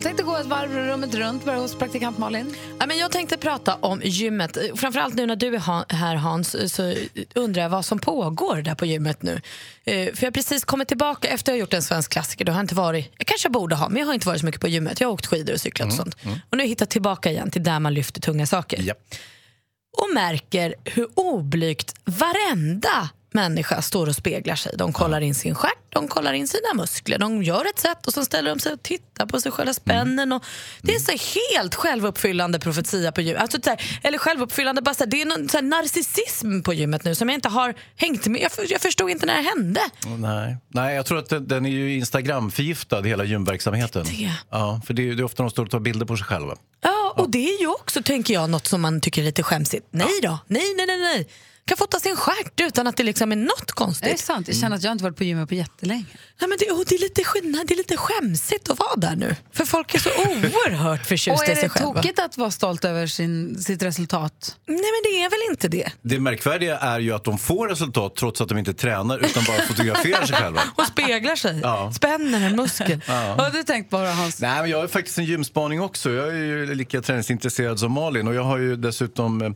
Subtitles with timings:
[0.00, 2.54] Tänkte gå ett varv rummet runt, börja hos praktikant Malin.
[2.78, 4.58] Ja, men jag tänkte prata om gymmet.
[4.76, 6.94] Framförallt nu när du är här Hans så
[7.34, 9.40] undrar jag vad som pågår där på gymmet nu.
[9.84, 12.44] Eh, för jag har precis kommit tillbaka efter att ha gjort en svensk klassiker.
[12.44, 14.46] Då har jag, inte varit, jag kanske borde ha, men jag har inte varit så
[14.46, 15.00] mycket på gymmet.
[15.00, 16.14] Jag har åkt skidor och cyklat och sånt.
[16.24, 18.92] Och nu har jag hittat tillbaka igen till där man lyfter tunga saker.
[19.96, 24.74] Och märker hur oblygt varenda människa står och speglar sig.
[24.78, 27.18] De kollar in sin stjärt, de kollar in sina muskler.
[27.18, 30.32] De gör ett sätt och så ställer de sig och tittar på sig själva spännen.
[30.32, 30.44] Och
[30.82, 33.42] det är så helt självuppfyllande profetia på gymmet.
[33.42, 37.28] Alltså, här, eller självuppfyllande, bara här, det är någon så narcissism på gymmet nu som
[37.28, 38.40] jag inte har hängt med.
[38.40, 39.80] Jag, jag förstod inte när det hände.
[40.18, 40.56] Nej.
[40.68, 44.04] Nej, jag tror att den, den är ju Instagram-förgiftad, hela gymverksamheten.
[44.04, 44.32] Det.
[44.50, 46.56] Ja, för det är, det är ofta de står och tar bilder på sig själva.
[46.80, 49.86] Ja, och det är ju också, tänker jag, något som man tycker är lite skämsigt.
[49.90, 51.28] Nej då, nej, nej, nej, nej.
[51.66, 54.04] Kan fota sin stjärt utan att det liksom är något konstigt.
[54.08, 56.04] Det är sant, jag känner att jag inte varit på gymmet på jättelänge.
[56.40, 59.16] Nej, men det, och det, är lite, skillnad- det är lite skämsigt att vara där
[59.16, 59.36] nu.
[59.52, 61.92] För folk är så oerhört förtjusta är i sig det själva.
[61.94, 64.56] tokigt att vara stolt över sin, sitt resultat?
[64.66, 65.90] Nej men det är väl inte det.
[66.02, 69.62] Det märkvärdiga är ju att de får resultat trots att de inte tränar utan bara
[69.62, 70.60] fotograferar sig själva.
[70.74, 71.60] Och speglar sig.
[71.62, 71.92] Ja.
[71.92, 73.00] Spänner en muskel.
[73.08, 74.40] Vad har du tänkt på då, Hans?
[74.40, 76.10] Nej, men jag har faktiskt en gymspaning också.
[76.10, 79.50] Jag är ju lika träningsintresserad som Malin och jag har ju dessutom eh,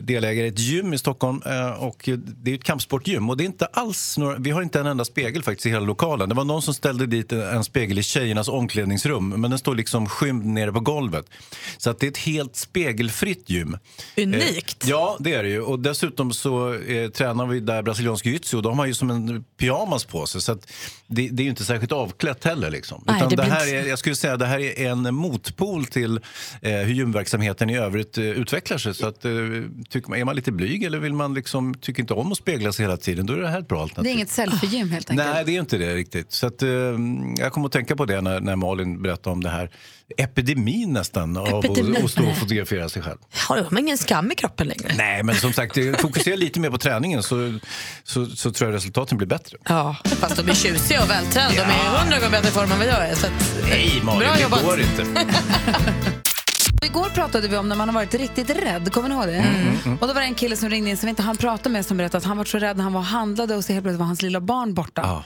[0.00, 3.46] delägare i ett gym i Stockholm eh, och det är ett kampsportgym och det är
[3.46, 6.28] inte alls några, vi har inte en enda spegel faktiskt i hela lokalen.
[6.28, 10.08] Det var någon som ställde dit en, spegel i tjejernas omklädningsrum men den står liksom
[10.08, 11.26] skymd nere på golvet.
[11.78, 13.78] Så att det är ett helt spegelfritt gym.
[14.16, 14.84] Unikt.
[14.84, 15.60] Eh, ja, det är det ju.
[15.60, 19.44] Och dessutom så eh, tränar vi där brasiliansk jiu-jitsu och de har ju som en
[19.44, 20.40] pyjamas på sig.
[20.40, 20.72] Så att
[21.06, 22.70] det, det är ju inte särskilt avklätt heller.
[22.70, 23.04] Liksom.
[23.06, 26.20] Nej, det det här inte- är, jag skulle säga det här är en motpol till
[26.62, 28.94] eh, hur gymverksamheten i övrigt eh, utvecklar sig.
[28.94, 29.32] Så att, eh,
[29.88, 32.72] tycker man, är man lite blyg eller vill man liksom, tycker inte om att spegla
[32.72, 34.04] sig hela tiden, då är det här ett bra alternativ.
[34.04, 35.28] Det är inget selfie-gym helt enkelt.
[35.34, 36.32] Nej, det är inte det riktigt.
[36.32, 36.68] Så att, eh,
[37.38, 39.70] jag kommer att tänka på det när, när Malin berättade om det här
[40.16, 41.96] epidemin nästan av Epidemi.
[41.96, 43.18] att, att stå och fotografera sig själv.
[43.48, 44.94] Har de ingen skam i kroppen längre?
[44.96, 47.58] Nej, men som sagt, fokusera lite mer på träningen så,
[48.04, 49.58] så, så tror jag resultaten blir bättre.
[49.68, 51.54] Ja, fast de är tjusiga och vältränade.
[51.54, 53.14] De är hundra gånger bättre form än vad jag är.
[53.14, 54.64] Så att, Nej, Malin, Bra det jobbat.
[54.64, 55.06] går inte.
[56.84, 59.34] Igår pratade vi om när man har varit riktigt rädd, kommer ni ihåg det?
[59.34, 61.68] Mm, Och då var det en kille som ringde in som vi inte han pratade
[61.72, 63.72] med som berättade att han var så rädd när han var och handlade och så
[63.72, 65.00] helt plötsligt var hans lilla barn borta.
[65.04, 65.24] Ja.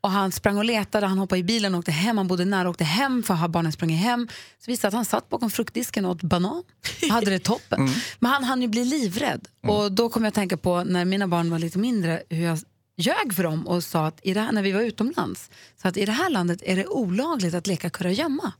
[0.00, 2.68] Och han sprang och letade, han hoppade i bilen och åkte hem, han bodde nära
[2.68, 4.28] och åkte hem för att ha barnen sprungit hem.
[4.64, 6.62] Så visade att han satt bakom fruktdisken och åt banan.
[7.10, 7.80] hade det toppen.
[7.80, 7.92] Mm.
[8.18, 9.48] Men han hann ju bli livrädd.
[9.66, 12.58] Och då kom jag att tänka på när mina barn var lite mindre hur jag
[12.96, 15.50] ljög för dem och sa att i det här, när vi var utomlands,
[15.82, 18.52] så att i det här landet är det olagligt att leka kurragömma.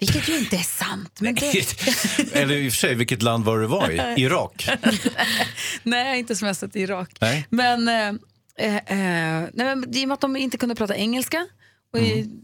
[0.00, 1.20] Vilket ju inte är sant.
[1.20, 4.14] Men det, Eller i och för sig, vilket land var det du var i?
[4.22, 4.68] Irak?
[5.82, 7.10] nej, jag har inte semestrat i Irak.
[7.20, 7.46] Nej.
[7.50, 8.08] Men, eh,
[8.76, 11.46] eh, nej, men i och med att de inte kunde prata engelska,
[11.92, 12.42] och Mm.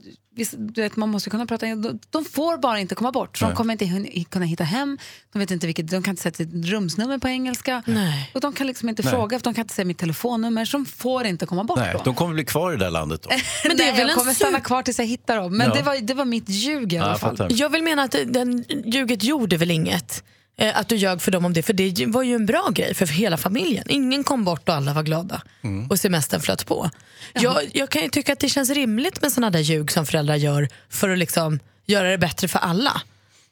[0.53, 3.39] Du vet, man måste kunna prata de, de får bara inte komma bort.
[3.39, 4.99] Så de kommer inte kunna hitta hem,
[5.33, 7.83] de, vet inte vilket, de kan inte sätta sitt rumsnummer på engelska.
[7.87, 8.31] Nej.
[8.35, 9.13] Och de kan liksom inte Nej.
[9.13, 11.93] fråga, för de kan inte säga mitt telefonnummer, så de får inte komma bort Nej,
[11.97, 12.03] då.
[12.05, 13.31] de kommer bli kvar i det landet då.
[13.69, 15.57] Men det är väl jag kommer stanna kvar tills jag hittar dem.
[15.57, 15.75] Men Ja.
[15.75, 17.37] det, var, det var mitt ljug i Ja, alla jag fall.
[17.37, 17.57] fattar.
[17.61, 20.25] Jag vill mena att den ljuget gjorde väl inget.
[20.57, 22.95] Eh, att du ljög för dem om det, för det var ju en bra grej
[22.95, 23.85] för hela familjen.
[23.89, 25.43] Ingen kom bort och alla var glada.
[25.91, 26.91] Och semestern flöt på.
[27.33, 30.37] Jag, jag kan ju tycka att det känns rimligt med såna där ljug som föräldrar
[30.37, 33.03] gör för att liksom göra det bättre för alla.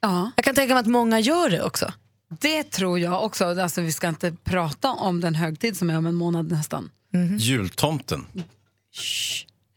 [0.01, 0.31] Ja.
[0.37, 1.93] Jag kan tänka mig att många gör det också.
[2.41, 3.61] Det tror jag också.
[3.61, 6.91] Alltså, vi ska inte prata om den högtid som är om en månad nästan.
[7.39, 8.27] Jultomten.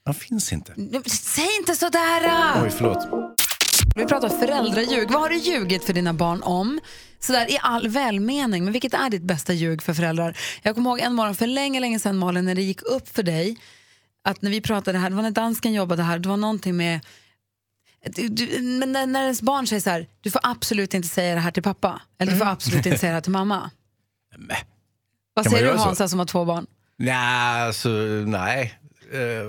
[0.06, 0.74] Han finns inte.
[1.10, 2.22] Säg inte sådär!
[2.64, 3.08] Oj, förlåt.
[3.96, 5.12] Vi pratar föräldraljug.
[5.12, 6.80] Vad har du ljugit för dina barn om?
[7.26, 8.64] Sådär i all välmening.
[8.64, 10.38] Men vilket är ditt bästa ljug för föräldrar?
[10.62, 13.24] Jag kommer ihåg en morgon för länge, länge sedan Malin, när det gick upp för
[13.24, 13.58] dig
[14.24, 17.00] att när vi pratade här, det var när dansken jobbade här, det var någonting med
[18.06, 21.36] du, du, men när, när ens barn säger så här, du får absolut inte säga
[21.36, 22.02] det här till pappa.
[22.20, 23.72] Eller du får absolut inte säga det här till mamma.
[24.38, 24.64] Nej.
[25.34, 25.78] Vad säger du?
[25.78, 26.68] Hansa som har två barn?
[26.98, 27.90] Nej, alltså,
[28.26, 28.80] nej.
[29.16, 29.48] Eh,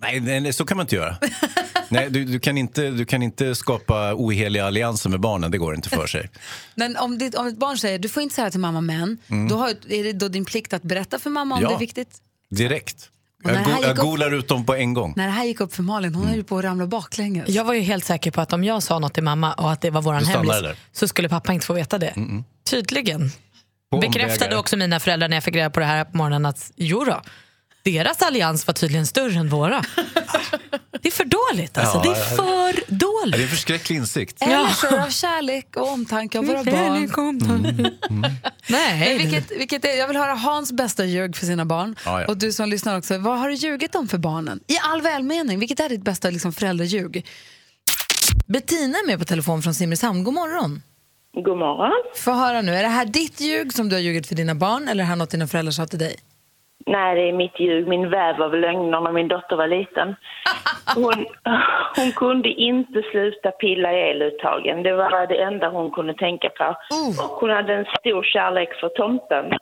[0.00, 1.16] nej, nej, nej, så kan man inte göra.
[1.88, 5.74] nej, du, du, kan inte, du kan inte skapa oheliga allianser med barnen, det går
[5.74, 6.30] inte för sig.
[6.74, 9.18] Men om, ditt, om ett barn säger du får inte säga det till mamma men,
[9.48, 11.68] då har, är det då din plikt att berätta för mamma om Ja.
[11.68, 12.10] det är viktigt?
[12.50, 13.10] Direkt.
[13.44, 15.12] Jag, det här go- jag gick upp- golar ut dem på en gång.
[15.16, 17.48] När det här gick upp för Malin, hon höll ju på att ramla baklänges.
[17.48, 19.80] Jag var ju helt säker på att om jag sa något till mamma och att
[19.80, 20.52] det var våran hemlis
[20.92, 22.14] så skulle pappa inte få veta det.
[22.70, 23.30] Tydligen.
[23.90, 24.58] På Bekräftade omvägar.
[24.60, 27.20] också mina föräldrar när jag fick reda på det här på morgonen att jo då,
[27.92, 29.82] deras allians var tydligen större än våra.
[31.02, 31.96] Det är för dåligt alltså.
[31.96, 33.40] Ja, det är för Ja, Det är dåligt.
[33.40, 34.42] en förskräcklig insikt.
[34.42, 37.10] Eller så av kärlek och omtanke om våra barn.
[38.66, 41.96] Nej, Men vilket, vilket är, jag vill höra Hans bästa ljug för sina barn.
[42.04, 42.26] Ja, ja.
[42.26, 44.60] Och du som lyssnar också, vad har du ljugit om för barnen?
[44.66, 47.26] I all välmening, vilket är ditt bästa liksom, föräldraljug?
[48.46, 50.24] Bettina är med på telefon från Simrishamn.
[50.24, 50.82] God morgon.
[51.34, 51.92] God morgon.
[52.16, 54.82] Få höra nu, är det här ditt ljug som du har ljugit för dina barn
[54.82, 56.16] eller är det här något dina föräldrar sa till dig?
[56.86, 57.88] Nej, det är mitt ljug.
[57.88, 60.16] Min väv av lögner när min dotter var liten.
[60.94, 61.26] Hon,
[61.96, 64.82] hon kunde inte sluta pilla i eluttagen.
[64.82, 66.74] Det var det enda hon kunde tänka på.
[67.22, 69.58] Och hon hade en stor kärlek för tomten.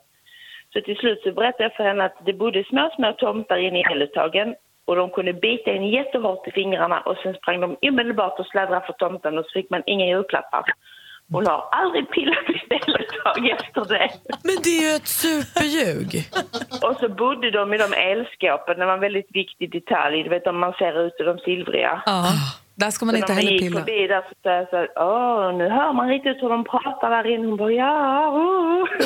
[0.73, 3.79] Så till slut så berättade jag för henne att det bodde små, små tomtar inne
[3.79, 4.55] i eluttagen.
[4.85, 8.85] Och de kunde bita in jättehårt i fingrarna och sen sprang de omedelbart och sladdrade
[8.85, 10.63] för tomten och så fick man inga julklappar.
[11.31, 14.09] Hon har aldrig pillat i ett eluttag efter det.
[14.43, 16.29] men det är ju ett superljug.
[16.85, 18.79] Och så bodde de i de elskåpen.
[18.79, 20.23] Det var en väldigt viktig detalj.
[20.23, 22.03] Du vet om man ser ut i de silvriga.
[22.05, 22.25] Ja.
[22.75, 23.79] Där ska man Så inte när man heller gick pilla.
[23.79, 27.09] förbi där så sa jag så här, åh, nu hör man riktigt hur de pratar
[27.09, 27.47] där inne.
[27.47, 28.87] Hon bara, ja, oh.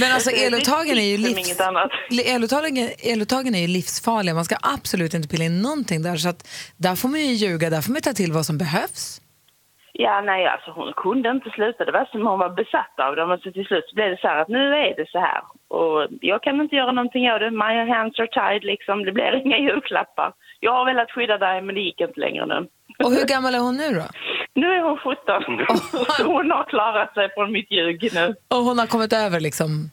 [0.00, 1.60] Men alltså eluttagen är ju livs...
[2.26, 4.34] Eluttagen, eluttagen är ju livsfarliga.
[4.34, 6.16] Man ska absolut inte pilla in någonting där.
[6.16, 9.20] Så att där får man ju ljuga, där får man ta till vad som behövs.
[10.00, 11.84] Ja, nej, alltså hon kunde inte sluta.
[11.84, 13.30] Det var som hon var besatt av dem.
[13.30, 15.40] Och så till slut så blev det så här att nu är det så här.
[15.68, 17.50] Och jag kan inte göra någonting av det.
[17.50, 19.04] My hands are tied liksom.
[19.04, 20.32] Det blir inga julklappar.
[20.60, 22.68] Jag har velat skydda dig men det gick inte längre nu.
[23.04, 24.06] Och hur gammal är hon nu då?
[24.54, 25.16] Nu är hon 17.
[26.16, 28.34] Så hon har klarat sig från mitt ljug nu.
[28.48, 29.90] Och hon har kommit över liksom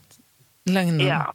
[0.70, 1.08] lögnen?
[1.08, 1.34] Ja.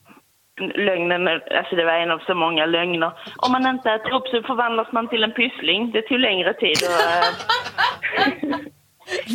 [0.61, 3.13] Lögnen, alltså det var en av så många lögner.
[3.37, 5.91] Om man inte äter upp så förvandlas man till en pyssling.
[5.93, 6.77] Det tog längre tid.
[6.89, 8.57] Och, eh,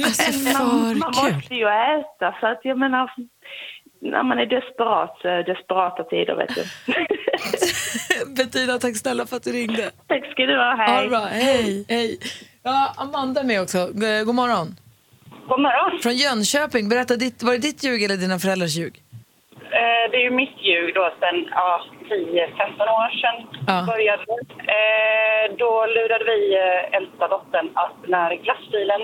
[0.05, 3.11] Alltså, man, man måste ju äta så att jag menar,
[4.01, 6.63] när man är desperat så är det desperata tider vet du.
[8.35, 9.91] Bettina, tack snälla för att du ringde.
[10.07, 11.09] Tack ska du ha, hej.
[11.09, 11.19] bra.
[11.19, 11.85] Hej.
[11.89, 12.19] Hej.
[12.63, 13.89] Ja, Amanda är med också.
[13.93, 14.67] G- God morgon.
[15.47, 15.99] God morgon.
[16.01, 16.89] Från Jönköping.
[16.89, 18.93] Berätta, ditt, var det ditt ljug eller dina föräldrars ljug?
[19.79, 23.37] Eh, det är ju mitt ljug då sen ja, 10-15 år sedan
[23.67, 23.85] Ja.
[23.91, 24.23] började.
[24.77, 29.01] Eh, då lurade vi eh, äldsta dottern att när glassbilen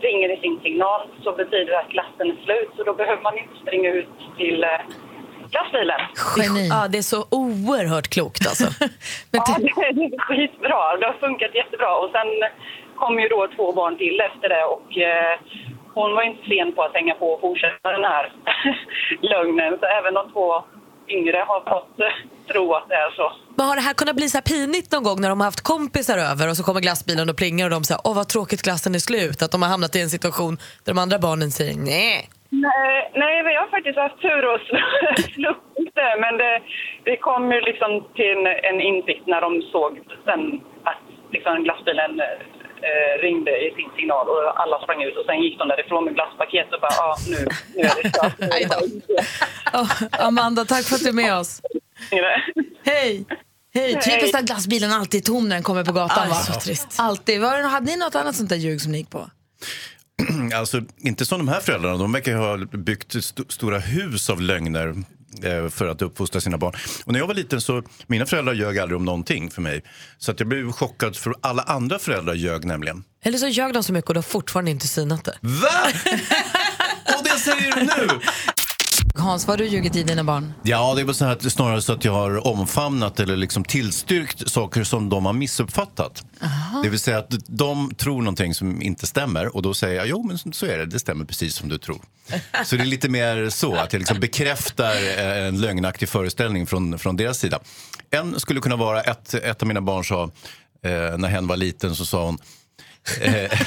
[0.00, 2.70] ringer i sin signal så betyder det att glassen är slut.
[2.76, 4.70] Så då behöver man inte springa ut till eh,
[5.50, 6.00] glassbilen.
[6.36, 6.68] Geni.
[6.68, 8.64] Ja, det är så oerhört klokt alltså.
[9.32, 10.96] Men Ja, det är skitbra.
[11.00, 11.96] Det har funkat jättebra.
[11.96, 12.28] Och sen
[12.96, 15.38] kom ju då två barn till efter det och eh,
[16.00, 18.24] hon var inte sen på att hänga på och fortsätta den här
[19.32, 19.72] lögnen.
[19.80, 20.64] Så även de två
[21.08, 22.14] yngre har fått eh,
[22.52, 23.32] tro att det är så.
[23.56, 25.60] Men har det här kunnat bli så här pinigt någon gång när de har haft
[25.72, 28.94] kompisar över och så kommer glassbilen och plingar och de säger åh vad tråkigt glassen
[28.94, 29.42] är slut.
[29.42, 30.54] Att de har hamnat i en situation
[30.84, 32.28] där de andra barnen säger nej.
[32.50, 36.12] Nej, nej, vi har faktiskt haft tur och sl- sluppit det.
[36.24, 36.54] Men det,
[37.04, 39.92] det kom ju liksom till en, en insikt när de såg
[40.24, 40.60] sen
[40.90, 41.02] att
[41.34, 42.20] liksom glassbilen
[42.90, 46.14] eh, ringde i sin signal och alla sprang ut och sen gick de därifrån med
[46.14, 47.38] glasspaket och bara ja, ah, nu,
[47.76, 48.34] nu är det kört.
[49.74, 51.62] Åh, Amanda, tack för att du är med oss.
[52.84, 53.24] Hej!
[53.74, 54.00] Hej!
[54.00, 56.28] Typiskt att glassbilen alltid är tom när den kommer på gatan.
[56.28, 56.60] Ja, va?
[56.60, 56.96] trist.
[56.98, 57.40] Alltid.
[57.40, 59.30] Var, hade ni något annat sånt där ljug som ni gick på?
[60.54, 61.96] Alltså, inte som de här föräldrarna.
[61.96, 64.94] De verkar ha byggt st stora hus av lögner
[65.70, 66.74] för att uppfostra sina barn.
[67.04, 69.82] Och när jag var liten så, mina föräldrar ljög aldrig om någonting för mig.
[70.18, 73.04] Så att jag blev chockad för alla andra föräldrar ljög nämligen.
[73.24, 75.38] Eller så ljög de så mycket och de har fortfarande inte synat det.
[75.40, 75.68] Va?
[77.18, 78.20] Och det säger du nu?
[79.18, 80.52] Hans, vad har du ljugit i dina barn?
[80.62, 84.50] Ja, det är väl så här snarare så att jag har omfamnat eller liksom tillstyrkt
[84.50, 86.24] saker som de har missuppfattat.
[86.82, 90.22] Det vill säga att de tror någonting som inte stämmer och då säger jag jo
[90.22, 92.00] men så är det, det stämmer precis som du tror.
[92.64, 96.98] Så det är lite mer så att jag liksom bekräftar eh, en lögnaktig föreställning från,
[96.98, 97.58] från deras sida.
[98.10, 100.22] En skulle kunna vara, ett, ett av mina barn sa,
[100.82, 102.38] eh, när hen var liten så sa hon
[103.20, 103.50] eh,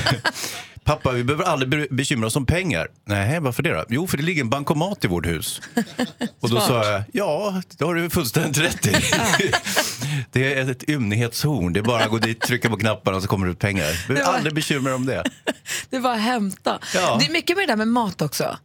[0.89, 2.87] Pappa, vi behöver aldrig be- bekymra oss om pengar.
[3.05, 3.85] Nej, varför det då?
[3.89, 5.61] Jo, för det ligger en bankomat i vårt hus.
[6.39, 8.91] Och då sa jag, ja, det har du fullständigt rätt i.
[10.31, 11.73] det är ett ymnighetshorn.
[11.73, 14.07] Det är bara att gå dit, trycka på knapparna och så kommer det ut pengar.
[14.07, 15.23] Vi behöver aldrig bekymra dig om det.
[15.89, 16.79] Det var att hämta.
[16.95, 17.17] Ja.
[17.19, 18.57] Det är mycket med det där med mat också.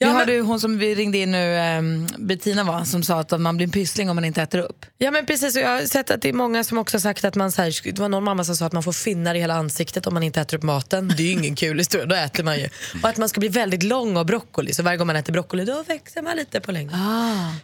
[0.00, 3.40] Vi men- hörde hon som vi ringde in nu, um, Bettina var, som sa att
[3.40, 4.86] man blir en pyssling om man inte äter upp.
[4.98, 7.24] Ja men precis, och jag har sett att det är många som också har sagt
[7.24, 9.40] att man så här, det var någon mamma som sa att man får finnar i
[9.40, 11.12] hela ansiktet om man inte äter upp maten.
[11.16, 12.68] Det är ju ingen kul historia, då äter man ju.
[13.02, 15.64] Och att man ska bli väldigt lång av broccoli, så varje gång man äter broccoli
[15.64, 16.98] då växer man lite på längden.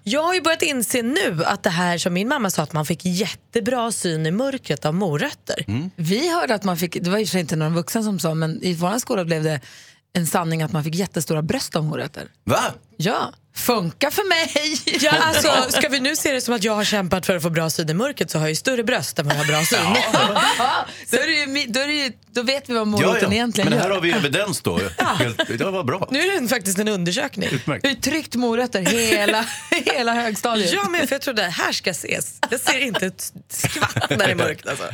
[0.03, 2.87] Jag har ju börjat inse nu att det här som min mamma sa att man
[2.87, 5.65] fick jättebra syn i mörkret av morötter.
[5.97, 8.75] Vi hörde att man fick, det var ju inte någon vuxen som sa, men i
[8.75, 9.61] vår skola blev det
[10.17, 12.29] en sanning att man fick jättestora bröst av morötter.
[12.45, 12.59] Va?
[12.97, 14.53] Ja, funkar för mig.
[15.01, 17.51] Ja, alltså, ska vi nu se det som att jag har kämpat för att få
[17.51, 19.65] bra syn i mörkret så har jag ju större bröst än vad jag har bra
[19.65, 19.79] syn.
[21.11, 23.33] då, är det ju, då, är det ju, då vet vi vad Ja, moroten ja.
[23.33, 23.95] egentligen Men här gör.
[23.95, 24.81] har vi evidens då.
[24.99, 26.09] Helt, det var bra.
[26.11, 27.49] Nu är det faktiskt en undersökning.
[27.53, 27.87] Utmärkt.
[27.87, 30.73] Hur tryckt morötter hela, hela högstadiet.
[30.73, 32.39] Ja, men för jag trodde här ska ses.
[32.51, 34.67] Jag ser inte ett skvatt när det är mörkt.
[34.67, 34.85] Alltså.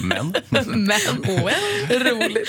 [0.00, 0.34] Men.
[0.48, 2.48] Men roligt.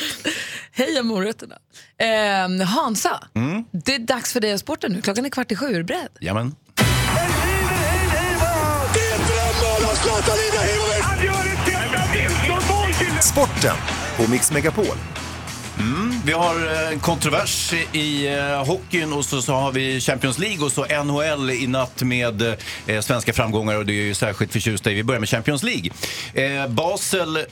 [0.71, 1.55] Heja morötterna.
[1.97, 3.27] Eh, Hansa,
[3.71, 5.01] det är dags för dig och sporten nu.
[5.01, 5.65] Klockan är kvart i sju.
[5.65, 6.09] Är du beredd?
[6.19, 6.55] Jamen.
[13.21, 13.75] Sporten
[14.17, 14.85] på Mix Megapol.
[16.25, 16.55] Vi har
[16.91, 21.49] en kontrovers i eh, hockeyn och så, så har vi Champions League och så NHL
[21.49, 22.41] i natt med
[22.87, 24.93] eh, svenska framgångar och det är ju särskilt förtjusta i.
[24.93, 25.89] Vi börjar med Champions League.
[26.33, 27.43] Eh, Basel eh,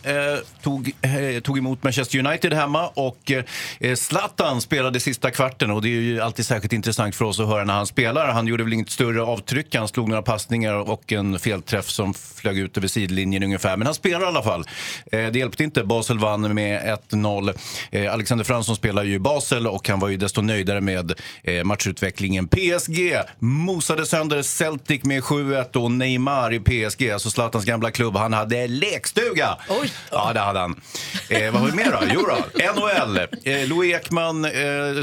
[0.64, 3.44] tog, eh, tog emot Manchester United hemma och eh,
[3.80, 7.48] eh, Zlatan spelade sista kvarten och det är ju alltid särskilt intressant för oss att
[7.48, 8.28] höra när han spelar.
[8.28, 12.58] Han gjorde väl inget större avtryck, han slog några passningar och en felträff som flög
[12.58, 13.78] ut över sidlinjen ungefär.
[13.78, 14.66] Men han spelar i alla fall.
[15.12, 17.54] Eh, det hjälpte inte, Basel vann med 1-0.
[17.92, 21.64] Eh, Alexander Fransson spelar ju i Basel och han var ju desto nöjdare med eh,
[21.64, 22.48] matchutvecklingen.
[22.48, 28.34] PSG mosade sönder Celtic med 7-1 och Neymar i PSG, alltså Zlatans gamla klubb, han
[28.34, 29.58] hade lekstuga.
[29.70, 29.92] Oj.
[30.12, 30.82] Ja, det hade han.
[31.30, 32.00] Eh, vad har vi mer då?
[32.14, 33.18] Jo då, NHL.
[33.44, 34.52] Eh, Louis Ekman eh,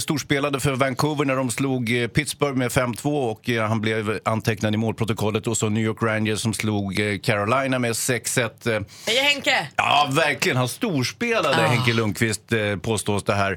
[0.01, 4.75] storspelade för Vancouver när de slog eh, Pittsburgh med 5-2 och eh, han blev antecknad
[4.75, 5.47] i målprotokollet.
[5.47, 8.41] Och så New York Rangers som slog eh, Carolina med 6-1.
[8.77, 9.69] Eh, Hej Henke!
[9.77, 10.57] Ja, verkligen.
[10.57, 13.50] Han storspelade, Henke Lundqvist, eh, påstås det här.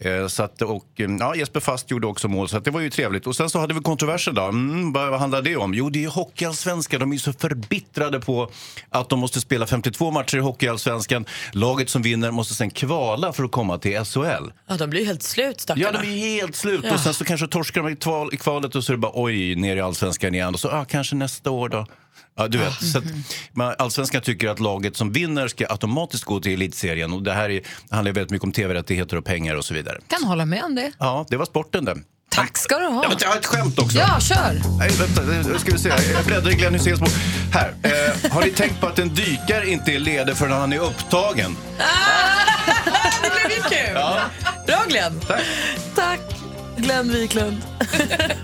[0.00, 2.90] Eh, Så att, och, eh, ja, Jesper Fast gjorde också mål, så det var ju
[2.90, 3.26] trevligt.
[3.26, 4.42] Och sen så hade vi kontroverser då.
[4.42, 5.74] Mm, vad, handlar det om?
[5.74, 7.00] Jo, det är Hockeyallsvenskan.
[7.00, 8.50] De är så förbittrade på
[8.90, 11.24] att de måste spela 52 matcher i Hockeyallsvenskan.
[11.52, 14.50] Laget som vinner måste sen kvala för att komma till SHL.
[14.68, 15.98] Ja, de blir helt slut stackarna.
[15.98, 16.80] Ja, de är helt slut.
[16.84, 16.94] Ja.
[16.94, 19.12] Och sen så kanske torskar de i, kval, i kvalet och så är det bara
[19.14, 20.54] oj, ner i allsvenskan igen.
[20.54, 21.86] Och så ah, kanske nästa år då.
[22.36, 22.84] Ja, du vet.
[22.84, 23.04] Så att,
[23.52, 27.12] man, allsvenskan tycker att laget som vinner ska automatiskt gå till elitserien.
[27.12, 30.00] Och det här är, handlar väldigt mycket om tv-rättigheter och pengar och så vidare.
[30.08, 30.92] Kan hålla med om det.
[30.98, 31.96] Ja, det var sporten det.
[32.28, 33.02] Tack ska du ha.
[33.02, 33.98] Ja, men jag har ett skämt också.
[33.98, 34.60] Ja, kör!
[34.78, 35.88] Nej, vänta, nu ska vi se.
[35.88, 37.10] Jag bläddrar i Glenn Hyséns bok.
[37.52, 37.74] Här.
[37.82, 41.56] Eh, har ni tänkt på att en dykare inte är ledig förrän han är upptagen?
[43.22, 43.94] det blev ju kul!
[44.66, 45.20] Bra Glenn!
[45.26, 45.42] Tack.
[45.94, 46.20] Tack,
[46.76, 47.62] Glenn Wiklund.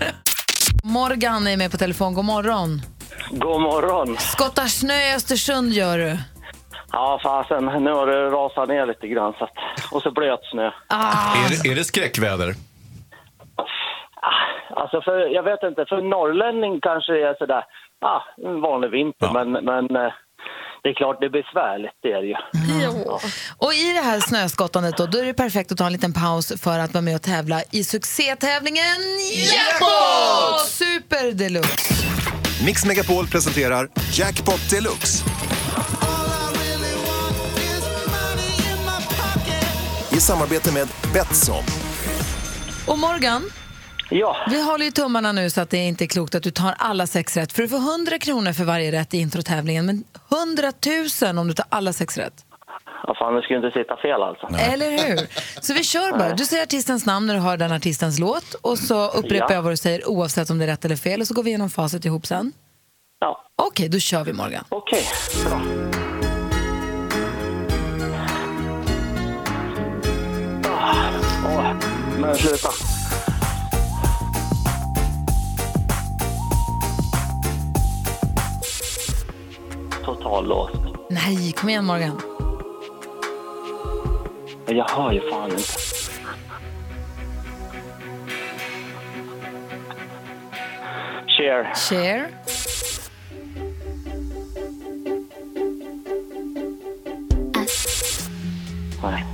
[0.83, 2.13] Morgan är med på telefon.
[2.13, 2.81] God morgon.
[3.29, 4.17] God morgon.
[4.17, 6.17] Skottar snö i Östersund gör du.
[6.91, 7.65] Ja, fasen.
[7.83, 9.33] Nu har det rasat ner lite grann.
[9.37, 9.51] Så att,
[9.91, 10.71] och så blöt snö.
[10.89, 12.53] Är, det, är det skräckväder?
[14.75, 15.85] Alltså, för, jag vet inte.
[15.89, 17.63] För norrlänning kanske det är sådär,
[18.01, 19.27] ah, en vanlig vinter.
[19.33, 19.33] Ja.
[19.33, 20.13] Men, men eh,
[20.83, 21.97] det är klart, det är besvärligt.
[22.03, 22.35] Det är det ju.
[23.57, 26.61] Och i det här snöskottandet då, då är det perfekt att ta en liten paus
[26.61, 28.99] för att vara med och tävla i succétävlingen
[29.53, 30.67] Jackpot!
[30.67, 32.02] Super deluxe.
[32.61, 35.23] Mix Megapol presenterar Jackpot Deluxe.
[40.11, 41.63] I samarbete med Betsson.
[42.87, 43.43] Och Morgan,
[44.09, 46.75] Ja, vi håller ju tummarna nu så att det inte är klokt att du tar
[46.77, 47.53] alla sex rätt.
[47.53, 50.71] För du får 100 kronor för varje rätt i introtävlingen, men 100
[51.21, 52.33] 000 om du tar alla sex rätt.
[53.07, 54.47] Ja fan, det skulle inte sitta fel alltså.
[54.71, 55.27] Eller hur?
[55.61, 56.33] Så vi kör bara.
[56.33, 59.53] Du säger artistens namn när du hör den artistens låt och så upprepar Ja.
[59.55, 61.49] jag vad du säger oavsett om det är rätt eller fel och så går vi
[61.49, 62.51] igenom facit ihop sen.
[63.19, 64.63] Ja, Okej, då kör vi Morgan.
[64.69, 65.03] okej.
[65.45, 65.61] Bra.
[70.65, 71.09] Ah,
[71.45, 71.73] åh,
[72.19, 72.69] men sluta.
[80.05, 80.75] Total låst.
[81.09, 82.21] Nej, kom igen Morgan.
[84.65, 85.63] Men Jag hör ju fan inte.
[91.27, 91.73] Cher.
[91.75, 92.29] Cher.
[99.03, 99.25] Nej.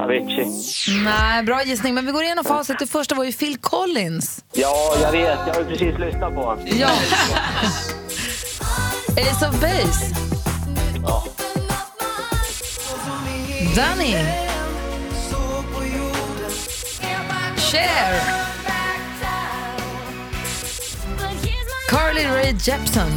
[0.00, 0.46] Avicii.
[1.04, 1.94] Nej, bra gissning.
[1.94, 2.78] Men vi går igenom facit.
[2.78, 4.44] Det första var ju Phil Collins.
[4.52, 5.38] Ja, jag vet.
[5.46, 6.66] Jag har ju precis lyssnat på honom.
[6.66, 6.88] Ja.
[9.30, 10.25] Ace of Base.
[11.06, 11.22] Ja.
[13.76, 14.14] Danny.
[17.56, 18.20] Cher.
[21.90, 23.08] Carly Rae Jepsen.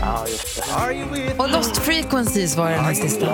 [0.00, 1.38] Ja, just det.
[1.38, 3.26] Och Lost Frequencies var den här sista.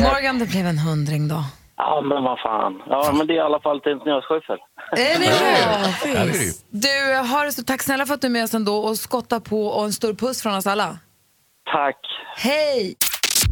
[0.00, 1.44] Morgan, det blev en hundring då.
[1.76, 2.82] Ja, men vad fan.
[2.86, 4.58] Ja, men det är i alla fall till en snöskyffel.
[4.96, 6.52] Eller hur?
[6.70, 9.40] Du, har det så tack snälla för att du är med oss ändå och skottar
[9.40, 10.98] på och en stor puss från oss alla.
[11.72, 11.96] Tack.
[12.36, 12.96] Hej!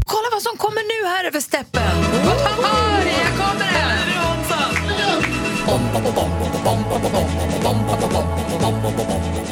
[0.07, 1.83] Kolla vad som kommer nu här över steppen!
[1.83, 3.25] Här kommer det!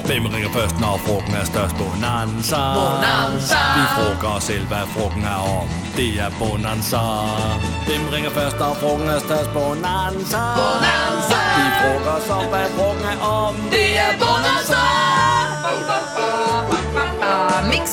[0.05, 1.77] Hvem ringer først, når frugten er størst?
[1.77, 2.75] Bonanza.
[2.75, 3.59] Bonanza.
[3.77, 5.69] Vi frugger os selv, hvad frugten er om.
[5.97, 7.03] Det er Bonanza.
[7.87, 9.51] Hvem ringer først, når frugten er størst?
[9.53, 10.43] Bonanza.
[10.59, 11.41] Bonanza.
[11.59, 13.55] Vi frugger os om, hvad frugten er om.
[13.71, 15.42] Det är Bonanza!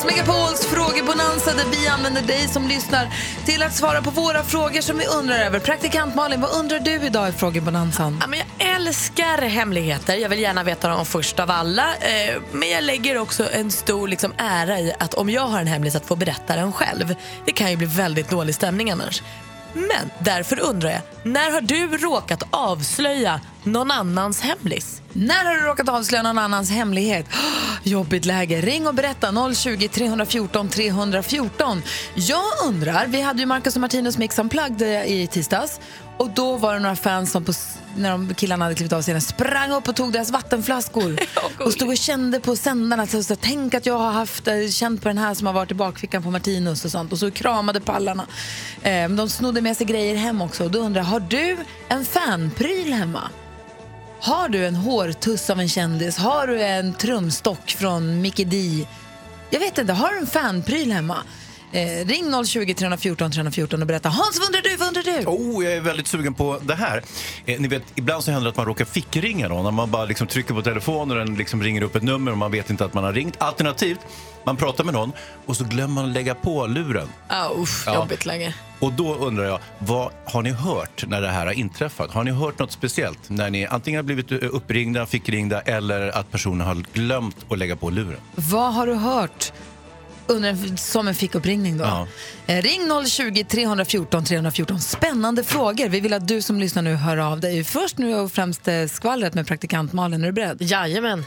[0.04, 3.08] Mix Megapols frågebonanza där vi använder dig som lyssnar
[3.44, 5.58] till att svara på våra frågor som vi undrar över.
[5.58, 8.18] Praktikant Malin, vad undrar du idag i frågebonanzan?
[8.20, 10.16] Ja, men jag älskar hemligheter.
[10.16, 11.82] Jag vill gärna veta dem först av alla.
[11.82, 15.66] Eh, men jag lägger också en stor liksom, ära i att om jag har en
[15.66, 17.14] hemlis att få berätta den själv.
[17.44, 19.22] Det kan ju bli väldigt dålig stämning annars.
[19.72, 25.02] Men därför undrar jag, när har du råkat avslöja någon annans hemlis?
[25.12, 27.26] När har du råkat avslöja någon annans hemlighet?
[27.82, 28.60] Jobbigt läge.
[28.60, 31.82] Ring och berätta 020 314 314.
[32.14, 35.80] Jag undrar, vi hade ju Marcus och Martinus Mix Unplugged eh, i tisdags
[36.16, 37.52] och då var det några fans som på,
[37.96, 41.18] när de killarna hade klivit av scenen sprang upp och tog deras vattenflaskor
[41.58, 43.06] och stod och kände på sändarna.
[43.06, 45.70] Så, så, tänk att jag har haft, eh, känt på den här som har varit
[45.70, 48.26] i bakfickan på Martinus och sånt och så kramade pallarna.
[48.82, 51.56] Eh, de snodde med sig grejer hem också och då undrar jag, har du
[51.88, 53.22] en fanpryl hemma?
[54.20, 56.18] Har du en hårtuss av en kändis?
[56.18, 58.86] Har du en trumstock från Mickey D?
[59.50, 61.16] Jag vet inte, har du en fanpryl hemma?
[61.72, 64.08] Eh, ring 020 314 314 och berätta.
[64.08, 64.76] Hans, vad undrar du?
[64.76, 65.26] Vad undrar du?
[65.26, 67.02] Oh, jag är väldigt sugen på det här.
[67.46, 69.64] Eh, ni vet, ibland så händer det att man råkar fickringa någon.
[69.64, 72.38] När man bara liksom trycker på telefonen och den liksom ringer upp ett nummer och
[72.38, 73.34] man vet inte att man har ringt.
[73.42, 73.98] Alternativt,
[74.44, 75.12] man pratar med någon
[75.46, 77.08] och så glömmer man att lägga på luren.
[77.28, 77.94] Ah, usch, Ja.
[77.94, 78.54] jobbigt läge.
[78.80, 82.10] Och då undrar jag, vad har ni hört när det här har inträffat?
[82.10, 83.18] Har ni hört något speciellt?
[83.30, 87.76] När ni antingen har blivit eh, uppringda, fickringda eller att personen har glömt att lägga
[87.76, 88.20] på luren?
[88.34, 89.52] Vad har du hört?
[90.30, 91.84] Under en, som en fickuppringning då.
[91.84, 92.06] Ja.
[92.46, 94.80] Eh, ring 020 314 314.
[94.80, 95.88] Spännande frågor.
[95.88, 97.64] Vi vill att du som lyssnar nu hör av dig.
[97.64, 100.22] Först nu och främst eh, skvallret med praktikant Malin.
[100.22, 100.56] Är du beredd?
[100.60, 101.24] Jajamän.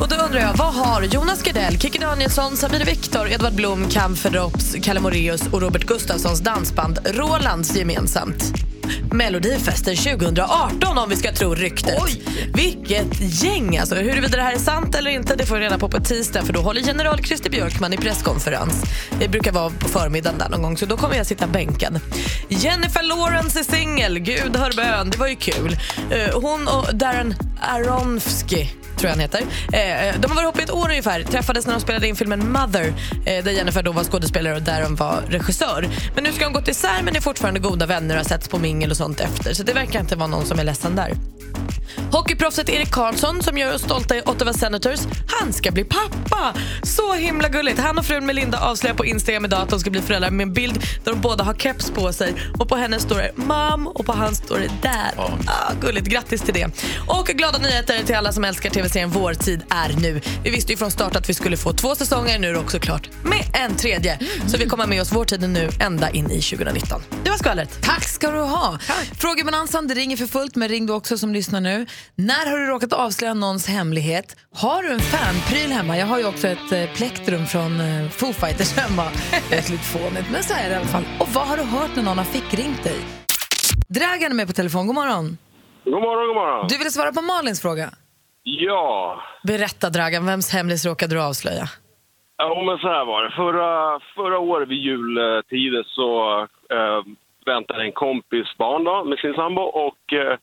[0.00, 4.30] Och då undrar jag, vad har Jonas Gardell, Kikki Danielsson, Samir Viktor, Edvard Blom, Camfer
[4.30, 8.52] Drops, Kalle Moraeus och Robert Gustafssons dansband Rolands gemensamt?
[9.12, 11.98] Melodifesten 2018 om vi ska tro ryktet.
[12.04, 12.22] Oj.
[12.54, 13.78] Vilket gäng!
[13.78, 16.42] Alltså, huruvida det här är sant eller inte det får vi reda på på tisdag
[16.42, 18.82] för då håller general Christer Björkman i presskonferens.
[19.20, 22.00] Det brukar vara på förmiddagen där någon gång så då kommer jag sitta bänkad.
[22.48, 25.76] Jennifer Lawrence är singel, gud hör bön, det var ju kul.
[26.10, 29.40] Eh, Hon och Darren Aronofsky tror jag han heter.
[29.72, 31.22] Eh, de har varit ihop i ett år ungefär.
[31.22, 32.92] Träffades när de spelade in filmen Mother
[33.26, 35.88] eh, där Jennifer då var skådespelare och Darren var regissör.
[36.14, 38.58] Men nu ska de gått isär men är fortfarande goda vänner och har setts på
[38.76, 39.54] mingel och sånt efter.
[39.54, 41.12] Så det verkar inte vara någon som är ledsen där.
[42.12, 46.54] Hockeyproffset Erik Karlsson som gör oss stolta i Ottawa Senators, han ska bli pappa!
[46.82, 47.78] Så himla gulligt.
[47.78, 50.52] Han och frun Melinda avslöjar på Instagram idag att de ska bli föräldrar med en
[50.52, 52.34] bild där de båda har keps på sig.
[52.58, 55.30] Och på henne står det mom och på hans står det dad.
[55.46, 56.66] Ah, gulligt, grattis till det.
[57.06, 60.20] Och glada nyheter till alla som älskar tv-serien Vår tid är nu.
[60.44, 62.78] Vi visste ju från start att vi skulle få två säsonger, nu är det också
[62.78, 64.18] klart med en tredje.
[64.46, 67.02] Så vi kommer med oss Vår tid är nu ända in i 2019.
[67.24, 67.78] Det var skvallret.
[67.82, 68.78] Tack ska du ha.
[69.18, 71.86] Frågebonanzan, det ringer för fullt, men ring du också som lyssnar nu.
[72.14, 74.36] När har du råkat avslöja någons hemlighet?
[74.54, 75.98] Har du en fanpryl hemma?
[75.98, 79.02] Jag har ju också ett eh, plektrum från eh, Foo Fighters hemma.
[79.50, 81.04] Det är lite fånigt, men så är det i alla fall.
[81.20, 82.98] Och vad har du hört när någon har fickringt dig?
[83.88, 84.86] Dragan är med på telefon.
[84.86, 85.38] God morgon.
[85.84, 86.66] God morgon, god morgon.
[86.68, 87.90] Du ville svara på Malins fråga.
[88.42, 91.68] Ja, Berätta Dragan, vems hemlis råkade du avslöja?
[92.38, 93.30] ja men så här var det.
[93.30, 97.00] Förra, förra året vid jultiden så eh,
[97.46, 100.38] väntade en kompis barn då, med sin sambo och eh,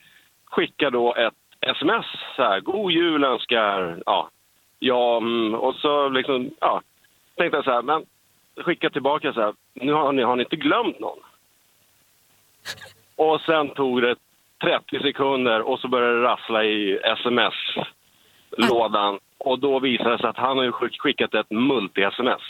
[0.56, 2.06] Skickar då ett sms.
[2.36, 4.30] Så här, God jul önskar, ja,
[4.80, 6.82] ja mm, och så liksom, ja,
[7.36, 8.06] tänkte jag så här, men
[8.66, 11.20] skicka tillbaka så här, nu har ni, har ni inte glömt någon?
[13.16, 14.16] Och sen tog det
[14.62, 18.00] 30 sekunder och så började det rassla i sms-lådan.
[19.38, 22.42] Och då visade det sig att han har skickat ett multi-sms.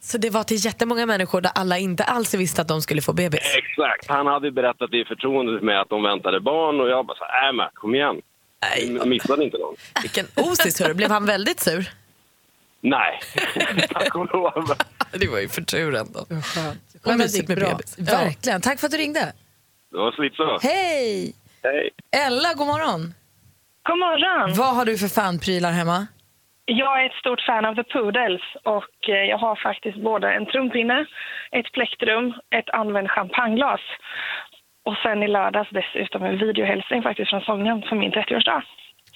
[0.00, 3.12] Så det var till jättemånga människor där alla inte alls visste att de skulle få
[3.12, 3.40] bebis?
[3.56, 4.08] Exakt.
[4.08, 7.48] Han hade berättat i förtroende med att de väntade barn och jag bara så här,
[7.48, 8.16] äh men kom igen.
[8.62, 9.06] Nej.
[9.06, 9.74] Missade inte någon.
[10.02, 10.94] Vilken osis, hörru.
[10.94, 11.90] Blev han väldigt sur?
[12.80, 13.20] Nej,
[13.90, 14.72] tack och lov.
[15.12, 16.26] Det var ju för tur ändå.
[16.42, 16.96] Skönt.
[17.02, 17.70] Vad mysigt med bra.
[17.70, 17.98] bebis.
[17.98, 18.60] Verkligen.
[18.60, 19.32] Tack för att du ringde.
[19.90, 20.68] Det var så.
[20.68, 21.34] Hej!
[21.62, 21.90] Hej.
[22.26, 23.14] Ella, god morgon.
[23.82, 24.54] God morgon.
[24.54, 26.06] Vad har du för fanprylar hemma?
[26.70, 30.46] Jag är ett stort fan av The Poodles och eh, jag har faktiskt både en
[30.46, 31.06] trumpinne,
[31.52, 33.80] ett plektrum, ett använt champagneglas
[34.86, 38.62] och sen i lördags dessutom en videohälsning faktiskt från sången för min 30-årsdag.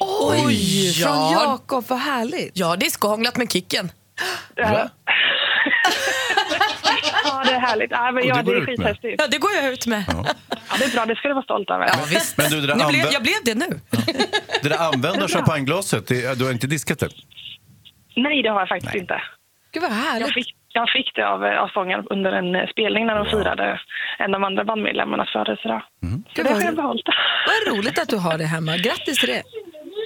[0.01, 1.33] Oj, från Ja.
[1.33, 2.59] Jakob, vad härligt.
[2.59, 3.87] Jag har discohånglat med Kicken.
[4.57, 4.88] Ja.
[7.62, 7.90] ja, det är härligt.
[7.90, 8.77] Ja, men Och ja, det det går är ut med.
[8.79, 9.22] skithäftigt.
[9.22, 10.05] Ja, det går jag ut med.
[10.09, 10.25] Ja,
[10.79, 11.87] det är bra, det ska du vara stolt över.
[11.87, 12.38] Ja, visst.
[12.38, 13.81] Men du, det där, Nu blev, anvä- jag blev det nu.
[14.62, 17.09] det där använda champagneglaset, det, du har inte diskat det?
[18.16, 19.22] Nej, det har jag faktiskt inte.
[19.72, 20.27] Gud vad härligt.
[20.27, 23.81] Jag fick, jag fick det av, av sångaren under en eh, spelning när de firade
[24.18, 25.83] en av de andra bandmedlemmarnas födelsedag.
[26.01, 27.07] Så Gud, det har vad, jag behållit.
[27.48, 28.77] vad roligt att du har det hemma.
[28.77, 29.42] Grattis till det.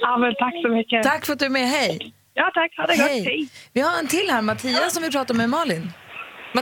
[0.01, 1.03] Ja, men tack så mycket.
[1.03, 1.67] Tack för att du är med.
[1.67, 2.13] Hej.
[2.33, 2.77] Ja, tack.
[2.77, 3.07] Ha det gott.
[3.07, 3.49] Hej.
[3.73, 5.93] Vi har en till här, Mattias, som vi pratar med Malin.
[6.53, 6.61] Ja.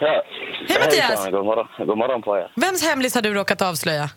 [0.00, 1.08] Hej, Mattias.
[1.08, 2.52] Hejsan, God morgon, god morgon på er.
[2.56, 4.08] Vems hemlis har du råkat avslöja?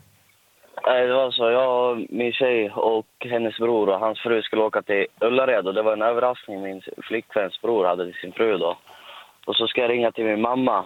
[0.86, 4.62] Nej, Det var så, jag och min tjej och hennes bror och hans fru skulle
[4.62, 8.58] åka till Ullared och det var en överraskning min flickväns bror hade till sin fru
[8.58, 8.78] då.
[9.46, 10.84] Och så ska jag ringa till min mamma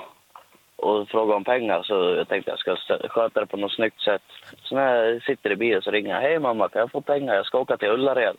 [0.77, 4.23] och fråga om pengar så jag tänkte jag ska sköta det på något snyggt sätt.
[4.62, 7.35] Så när jag sitter i bilen så ringer jag, hej mamma kan jag få pengar?
[7.35, 8.37] Jag ska åka till Ullared.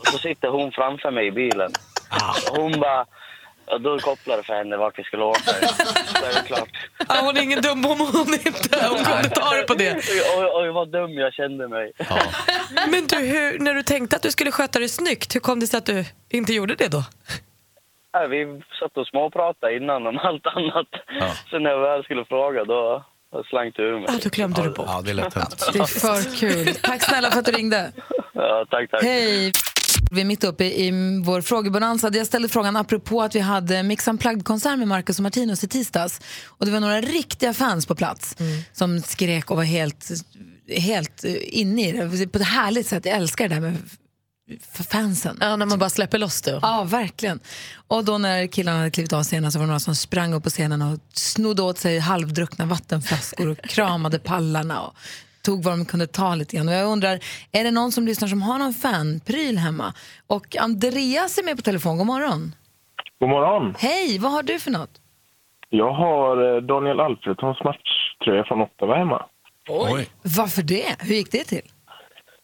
[0.00, 1.70] och så sitter hon framför mig i bilen.
[2.50, 3.06] Och hon bara,
[3.70, 5.40] ja, då kopplar det för henne vart vi skulle åka.
[5.40, 6.68] Så är det klart.
[7.08, 9.96] Ja, hon är ingen dum om hon inte hon kunde ta det på det.
[10.38, 11.92] Oj, oj, vad dum jag kände mig.
[12.90, 15.66] Men du, hur, när du tänkte att du skulle sköta det snyggt, hur kom det
[15.66, 17.04] sig att du inte gjorde det då?
[18.28, 20.86] Vi satt och småpratade innan om allt annat.
[21.50, 24.04] Så när jag väl skulle fråga då då slank det ur mig.
[24.08, 24.86] Ja, då glömde du bort.
[24.88, 25.70] Ja, det är lätt hänt.
[25.72, 26.74] Det är för kul.
[26.82, 27.92] Tack snälla för att du ringde.
[28.32, 29.02] Ja, tack, tack.
[29.02, 29.52] Hej.
[30.10, 30.90] Vi är mitt uppe i
[31.24, 32.10] vår frågebonanza.
[32.12, 36.20] Jag ställde frågan apropå att vi hade Mix Unplugged-konsert med Marcus och Martinus i tisdags.
[36.46, 38.36] Och det var några riktiga fans på plats
[38.72, 40.10] som skrek och var helt,
[40.76, 42.28] helt eh, inne i det.
[42.28, 43.04] På ett härligt sätt.
[43.04, 43.76] Jag älskar det där med
[44.88, 45.38] fansen.
[45.40, 46.58] Ja, när man bara släpper loss det.
[46.62, 47.40] Ja, verkligen.
[47.88, 50.44] Och då när killarna hade klivit av scenen så var det några som sprang upp
[50.44, 54.94] på scenen och snodde åt sig halvdruckna vattenflaskor och kramade pallarna och
[55.48, 56.68] tog vad de kunde ta lite grann.
[56.68, 57.14] Och jag undrar,
[57.52, 59.94] är det någon som lyssnar som har någon fanpryl hemma?
[60.26, 62.54] Och Andreas är med på telefon, god morgon.
[63.20, 63.74] God morgon.
[63.78, 64.90] Hej, vad har du för något?
[65.68, 69.26] Jag har eh, Daniel Alfredssons matchtröja från Ottawa hemma.
[69.68, 70.08] Oj.
[70.22, 70.96] Varför det?
[70.98, 71.66] Hur gick det till?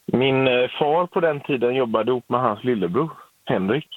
[0.07, 3.11] Min eh, far på den tiden jobbade ihop med hans lillebror,
[3.45, 3.89] Henrik.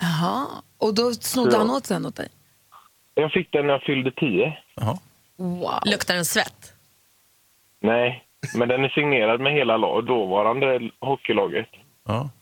[0.00, 0.46] Jaha,
[0.78, 1.58] och då snodde Ja.
[1.58, 2.28] han åt sen åt dig?
[3.14, 4.58] Jag fick den när jag fyllde tio.
[5.36, 5.80] Wow.
[5.84, 6.72] Luktar den svett?
[7.80, 11.68] Nej, men den är signerad med hela lag, dåvarande hockeylaget.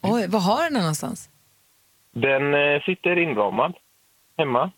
[0.03, 1.29] Oj, vad har den någonstans?
[2.15, 3.73] Den eh, sitter inramad
[4.39, 4.71] hemma.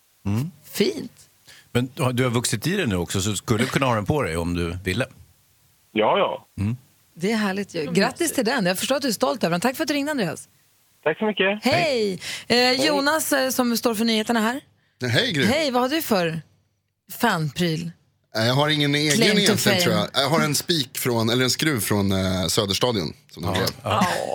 [0.73, 1.29] Fint.
[1.71, 3.95] Men du har- du har vuxit i det nu också, så du skulle kunna ha
[3.95, 5.05] den på dig om du ville.
[5.91, 6.45] Ja, ja.
[7.13, 7.91] Det är härligt ju.
[7.91, 8.65] Grattis till den.
[8.65, 9.61] Jag förstår att du är stolt över den.
[9.61, 10.49] Tack för att du ringde Andreas.
[11.03, 11.63] Tack så mycket.
[11.65, 12.19] Hej!
[12.47, 14.61] Eh, Jonas eh, som står för nyheterna här.
[15.13, 15.45] Hej Gry.
[15.45, 16.41] Hej, vad har du för
[17.11, 17.91] fanpryl?
[18.39, 19.81] Eh, Jag har ingen egen Claim egentligen fame.
[19.81, 20.07] tror jag.
[20.13, 23.13] Jag har en spik från, eller en skruv från eh, Söderstadion.
[23.33, 23.67] Som de blev.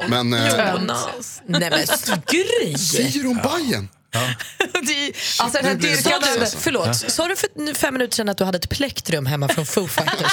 [0.08, 1.42] Men, eh, Jonas.
[1.46, 2.78] Nej men!
[2.78, 3.88] Säger de Bajen?
[5.38, 6.26] Alltså den här dyrkande...
[6.40, 9.48] du, förlåt, sa du för nu fem minuter sedan att du hade ett plektrum hemma
[9.48, 10.32] från Foo Fighters?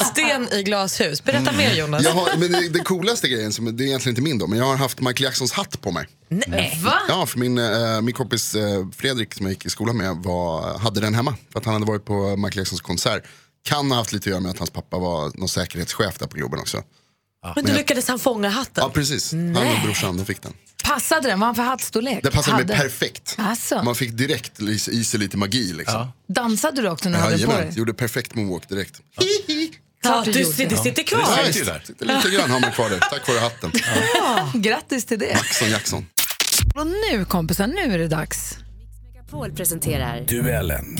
[0.12, 1.24] Sten i glashus.
[1.24, 2.04] Berätta mer Jonas.
[2.04, 4.58] Jag har, men det, det coolaste grejen, som, det är egentligen inte min då, men
[4.58, 6.06] jag har haft Michael Jacksons hatt på mig.
[6.28, 6.80] Nej.
[6.84, 6.94] Va?
[7.08, 10.78] Ja, för min, eh, min kompis eh, Fredrik som jag gick i skolan med var,
[10.78, 11.34] hade den hemma.
[11.52, 13.22] För att han hade varit på Michael Jacksons konsert.
[13.64, 16.36] Kan ha haft lite att göra med att hans pappa var någon säkerhetschef där på
[16.36, 16.82] Globen också.
[17.56, 18.84] Men då lyckades han fånga hatten?
[18.84, 20.52] Ja precis, han och brorsan de fick den.
[20.84, 21.40] Passade den?
[21.40, 22.20] Vad har han för hattstorlek?
[22.22, 22.88] Det passade mig Hade.
[22.88, 23.34] perfekt.
[23.38, 23.82] Alltså.
[23.82, 26.06] Man fick direkt i sig lite magi liksom.
[26.28, 27.72] Dansade du också när du hade på dig?
[27.74, 29.00] gjorde perfekt moonwalk direkt.
[30.02, 30.54] Klart du gjorde.
[30.54, 31.20] ser- det sitter kvar.
[31.20, 31.82] Ja, sitter där.
[31.86, 33.72] Sitter lite grann har man kvar det, tack vare hatten.
[34.14, 35.26] Ja, grattis till det.
[35.26, 36.06] Jackson Jackson.
[36.74, 38.54] Och nu kompisar, nu är det dags.
[39.30, 40.96] Paul presenterar Duellen.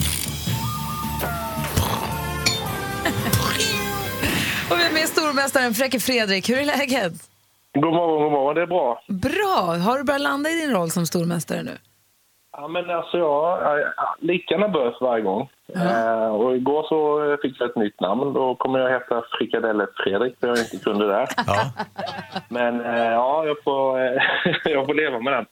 [5.39, 6.49] Stormästaren Fräcke Fredrik.
[6.49, 7.13] Hur är läget?
[7.73, 8.55] God morgon, god morgon.
[8.55, 9.01] Det är bra.
[9.07, 9.75] Bra.
[9.77, 11.77] Har du börjat landa i din roll som stormästare nu?
[12.51, 15.49] Ja, men alltså jag är lika nervös varje gång.
[15.75, 16.97] Eh, och igår så
[17.41, 18.33] fick jag ett nytt namn.
[18.33, 21.27] Då kommer jag heta Frikadelle Fredrik, för jag inte kunde det.
[22.49, 24.21] Men eh, ja, jag får, eh,
[24.63, 25.45] jag får leva med den.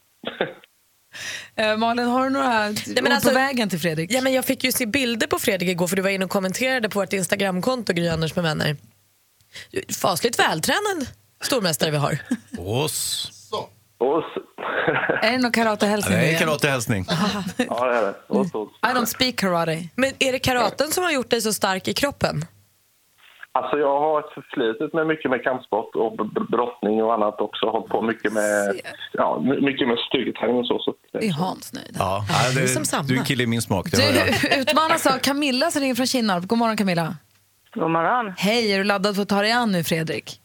[1.55, 4.11] Eh, Malin, har du några men ord alltså- på vägen till Fredrik?
[4.11, 6.31] Ja, men jag fick ju se bilder på Fredrik igår för du var inne och
[6.31, 8.75] kommenterade på vårt Instagramkonto Gry Anders med vänner.
[10.01, 11.07] Fasligt vältränad
[11.43, 12.17] stormästare vi har.
[12.57, 13.31] Oss.
[13.97, 14.25] Oss.
[15.21, 16.17] Är det någon karatehälsning?
[16.17, 16.39] Det är igen?
[16.39, 17.05] karatehälsning.
[17.09, 18.13] Ja, det är det.
[18.27, 18.69] Oss, oss.
[18.83, 19.83] I don't speak karate.
[19.95, 22.45] Men är det karaten som har gjort dig så stark i kroppen?
[23.51, 26.11] Alltså jag har ett förflutet med mycket med kampsport och
[26.51, 27.65] brottning och annat också.
[27.65, 28.81] Hållit på mycket med,
[29.13, 30.79] ja, my- mycket med styrketräning och så.
[30.79, 30.93] så.
[31.19, 31.95] Det är Hans nöjd.
[31.99, 33.03] Ja, det, som samma.
[33.03, 33.91] du är en kille i min smak.
[33.91, 33.97] Det.
[33.97, 36.45] Du utmanas av Camilla som ringer från Kinnarp.
[36.47, 37.15] God morgon Camilla.
[37.79, 38.33] God morgon.
[38.37, 40.41] Hej, är du laddad för att ta dig an nu Fredrik?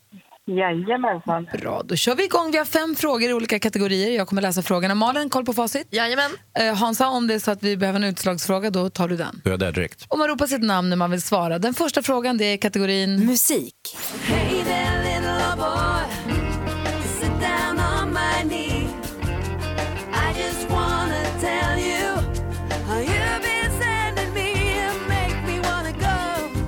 [0.46, 1.48] Jajamensan.
[1.60, 2.50] Bra, då kör vi igång.
[2.52, 4.16] Vi har fem frågor i olika kategorier.
[4.16, 4.94] Jag kommer läsa frågorna.
[4.94, 5.88] Malin, koll på facit?
[5.90, 6.30] Jajamän.
[6.58, 9.40] Eh, Hansa, om det är så att vi behöver en utslagsfråga, då tar du den.
[9.44, 10.06] Då är jag där direkt.
[10.08, 11.58] Och man ropar sitt namn när man vill svara.
[11.58, 13.26] Den första frågan det är kategorin...
[13.26, 13.74] Musik.
[14.24, 15.01] Hey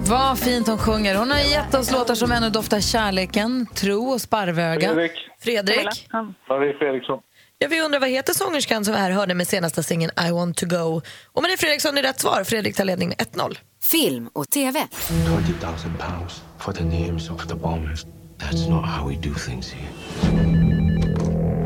[0.08, 1.14] Vad fint hon sjunger.
[1.14, 4.88] Hon har gett oss låtar som ännu doftar kärleken, tro och sparvöga.
[4.88, 5.12] Fredrik.
[5.40, 6.06] Fredrik.
[6.10, 7.18] Ja, det är Fredriksson.
[7.58, 10.56] Ja, vi undrar vad heter sångerskan som vi här hörde med senaste singeln I want
[10.56, 11.02] to go.
[11.32, 12.44] Och med det Fredriksson är rätt svar.
[12.44, 13.58] Fredrik tar ledning med 1-0.
[13.90, 14.86] Film och TV.
[15.08, 18.04] 20,000 pounds for the names of the bombers.
[18.38, 20.93] That's not how we do things here.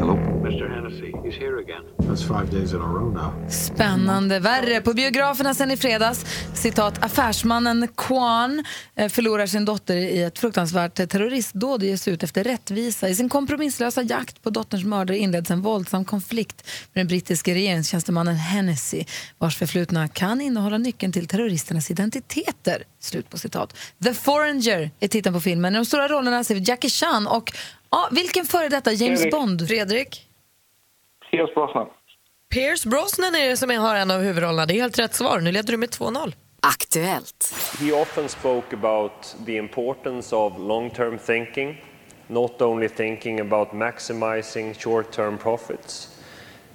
[0.08, 0.38] Hello?
[0.44, 0.68] Mr.
[0.68, 1.84] Hennessy, he's here again.
[1.98, 3.50] That's five days in a row now.
[3.50, 4.38] Spännande.
[4.38, 4.80] Värre.
[4.80, 8.64] På biograferna sen i fredags, citat, affärsmannen Kwan
[8.96, 13.08] eh, förlorar sin dotter i ett fruktansvärt terroristdåd och ges ut efter rättvisa.
[13.08, 18.36] I sin kompromisslösa jakt på dotterns mördare inleds en våldsam konflikt med den brittiske regeringstjänstemannen
[18.36, 19.04] Hennessy
[19.38, 22.82] vars förflutna kan innehålla nyckeln till terroristernas identiteter.
[23.00, 23.76] Slut på citat.
[24.04, 25.74] The Foreigner är titeln på filmen.
[25.74, 27.52] I de stora rollerna ser vi Jackie Chan och
[27.90, 29.32] ja, vilken före detta James Fredrik.
[29.32, 29.68] Bond?
[29.68, 30.28] Fredrik?
[31.30, 31.86] Pierce Brosnan.
[32.50, 34.66] Pierce Brosnan är det som har en av huvudrollerna.
[34.66, 35.40] Det är helt rätt svar.
[35.40, 36.34] Nu leder du med 2-0.
[36.60, 37.54] Aktuellt.
[37.80, 41.84] He often spoke about the importance of long term thinking,
[42.26, 46.17] not only thinking about maximizing short term profits.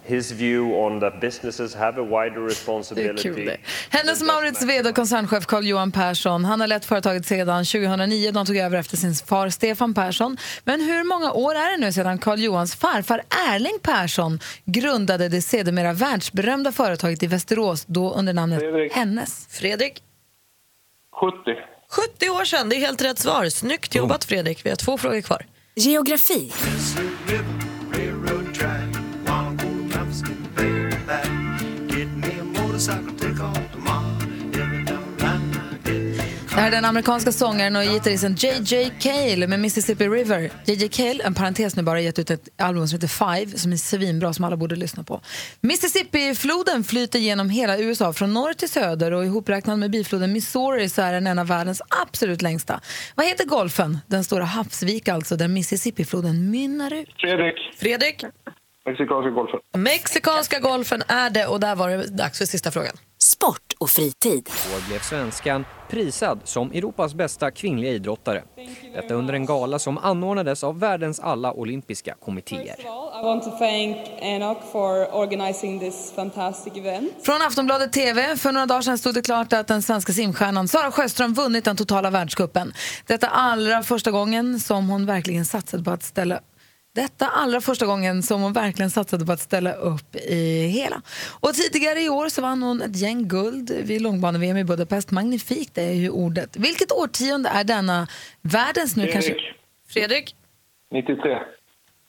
[0.06, 3.24] His view on that businesses have a wider Det är responsibility.
[3.24, 3.58] kul det.
[3.90, 6.46] Hennes Maurits vd och koncernchef Carl-Johan Persson.
[6.46, 10.38] Han har lett företaget sedan 2009 då han tog över efter sin far Stefan Persson.
[10.64, 15.94] Men hur många år är det nu sedan Carl-Johans farfar Erling Persson grundade det sedermera
[15.94, 18.94] världsberömda företaget i Västerås, då under namnet Fredrik.
[18.94, 19.48] Hennes?
[19.50, 20.04] Fredrik?
[21.22, 21.36] 70.
[21.92, 22.70] 70 år sedan.
[22.70, 23.50] Det är helt rätt svar.
[23.50, 24.66] Snyggt jobbat Fredrik.
[24.66, 25.46] Vi har två frågor kvar.
[25.76, 26.52] Geografi.
[36.56, 38.92] Det här är den amerikanska sångaren och gitarristen J.J.
[39.00, 40.52] Cale med Mississippi River.
[40.66, 40.88] J.J.
[40.90, 43.78] Cale, en parentes nu bara, har gett ut ett album som heter Five som är
[43.78, 45.22] svinbra som alla borde lyssna på.
[45.62, 51.02] Mississippi-floden flyter genom hela USA från norr till söder och ihopräknad med bifloden Missouri så
[51.02, 52.82] är den en av världens absolut längsta.
[53.16, 54.00] Vad heter golfen?
[54.08, 57.10] Den stora havsvik alltså där Mississippi-floden mynnar ut.
[57.18, 57.56] Fredrik.
[57.78, 58.26] Fredrik?
[58.86, 59.60] Mexikanska golfen.
[59.74, 62.94] Mexikanska golfen är det och där var det dags för sista frågan.
[63.18, 64.50] Sport och fritid.
[64.70, 68.44] Igår blev svenskan prisad som Europas bästa kvinnliga idrottare.
[68.96, 72.76] Detta under en gala som anordnades av världens alla olympiska kommittéer.
[77.24, 78.38] Från Aftonbladet TV.
[78.38, 81.78] För några dagar sedan stod det klart att den svenska simstjärnan Sara Sjöström vunnit den
[81.78, 82.74] totala världscupen.
[83.08, 86.40] Detta allra första gången som hon verkligen satsade på att ställa
[86.94, 91.02] detta allra första gången som hon verkligen satsade på att ställa upp i hela.
[91.30, 95.12] Och tidigare i år så vann hon ett gäng guld vid långbane-VM i Budapest.
[95.12, 96.56] Magnifikt är ju ordet.
[96.56, 98.08] Vilket årtionde är denna
[98.42, 99.14] världens nu Fredrik.
[99.14, 99.36] kanske...
[99.90, 100.36] Fredrik?
[100.92, 101.38] 93.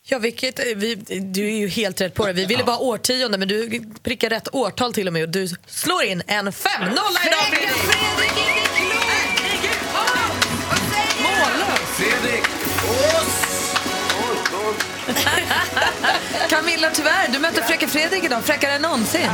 [0.06, 2.32] Ja, vilket, eh, vi, du är ju helt rätt på det.
[2.32, 5.22] Vi ville bara årtionde, men du prickar rätt årtal till och med.
[5.22, 8.34] Och du slår in en 5-0 idag, Fredrik!
[11.96, 12.33] Fredrik!
[16.48, 18.44] Camilla, tyvärr, du mötte Fräcke Fredrik idag.
[18.44, 19.30] Fräckare än någonsin.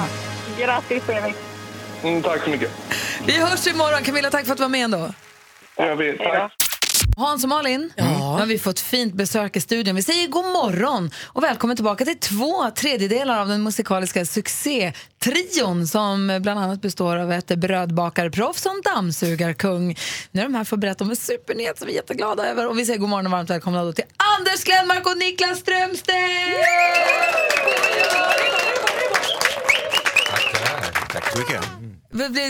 [0.58, 1.34] Grattis, Fredrik.
[2.02, 2.70] Mm, tack så mycket.
[3.26, 4.02] Vi hörs imorgon.
[4.02, 5.12] Camilla, tack för att du var med ändå.
[5.78, 6.18] Gör vi.
[6.18, 6.52] Tack.
[7.20, 9.96] Hans och Malin, nu har vi fått fint besök i studion.
[9.96, 16.38] Vi säger god morgon och välkommen tillbaka till två tredjedelar av den musikaliska succétrion som
[16.42, 19.96] bland annat består av ett brödbakarproffs och en dammsugarkung.
[20.30, 22.68] Nu är de här för att berätta om en supernyhet som vi är jätteglada över.
[22.68, 24.04] Och vi säger god morgon och varmt välkomna då till
[24.38, 26.16] Anders Glenmark och Niklas Strömstedt!
[31.12, 31.79] Tack så mycket.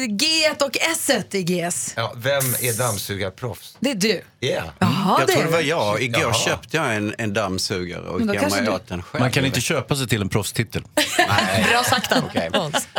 [0.08, 0.26] G
[0.60, 1.92] och S i GS?
[1.96, 3.76] Ja, vem är dammsugarproffs?
[3.80, 4.22] Det är du.
[4.40, 4.68] Yeah.
[4.78, 6.02] Jaha, jag det tror det var jag.
[6.02, 6.34] Igår Jaha.
[6.34, 9.20] köpte jag en, en dammsugare och gav mig du- åt den själv.
[9.22, 10.82] Man kan inte köpa sig till en proffstitel.
[11.70, 12.50] Bra sagt, Okej.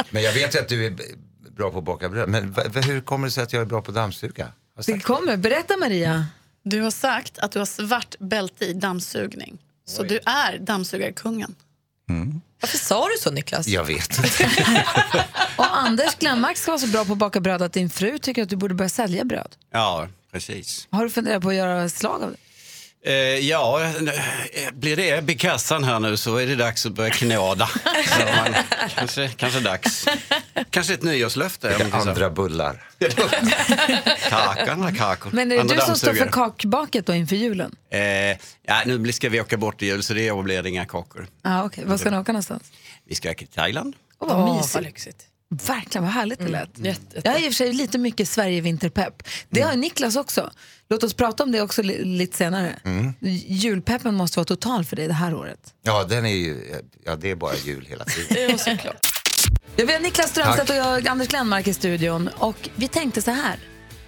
[0.10, 0.94] Men jag vet ju att du är
[1.58, 2.30] bra på att baka bröd.
[2.30, 4.48] Men hur kommer det sig att jag är bra på att dammsuga?
[4.86, 5.38] Det kommer.
[5.38, 6.26] Berätta Maria.
[6.64, 9.58] Du har sagt att du har svart bälte i dammsugning.
[9.88, 11.56] Så du är dammsugarkungen.
[12.62, 13.68] Varför sa du så, Niklas?
[13.68, 14.46] Jag vet inte.
[15.56, 18.44] Och Anders Glenmark ska vara så bra på att baka bröd att din fru tycker
[18.44, 19.56] att du borde börja sälja bröd.
[19.72, 20.88] Ja, precis.
[20.92, 22.38] Har du funderat på att göra slag av det?
[23.04, 23.92] Eh, ja,
[24.74, 27.68] blir det i kassan här nu så är det dags att börja knåda.
[28.06, 28.56] Så man,
[28.96, 30.06] kanske, kanske dags.
[30.70, 31.76] Kanske ett nyårslöfte.
[31.76, 32.10] om inte så.
[32.10, 32.84] Andra bullar.
[34.30, 35.30] Kakan, kakor.
[35.34, 37.76] Men är det Andra du som står för kakbaket då inför julen?
[37.90, 38.38] Eh, ja,
[38.86, 41.28] nu blir- ska vi åka bort i jul så det blir inga kakor.
[41.42, 41.86] Ah, okay.
[41.86, 42.64] Var ska ni åka någonstans?
[43.08, 43.96] Vi ska åka till Thailand.
[44.20, 45.28] Åh, vad mysigt.
[45.52, 46.70] Verkligen, vad härligt det lät.
[47.24, 49.24] Jag är i och för sig lite mycket Sverige-vinterpepp.
[49.50, 50.52] Det har Niklas också.
[50.90, 52.76] Låt oss prata om det också li- lite senare.
[52.84, 53.14] Mm.
[53.48, 55.60] Julpeppen måste vara total för dig det här året.
[55.84, 58.60] Ja, den är ju, ja, det är bara jul hela tiden.
[59.76, 62.28] Ja, vi har Niklas Strömstedt och jag, Anders Glenmark i studion.
[62.38, 63.56] Och vi tänkte så här.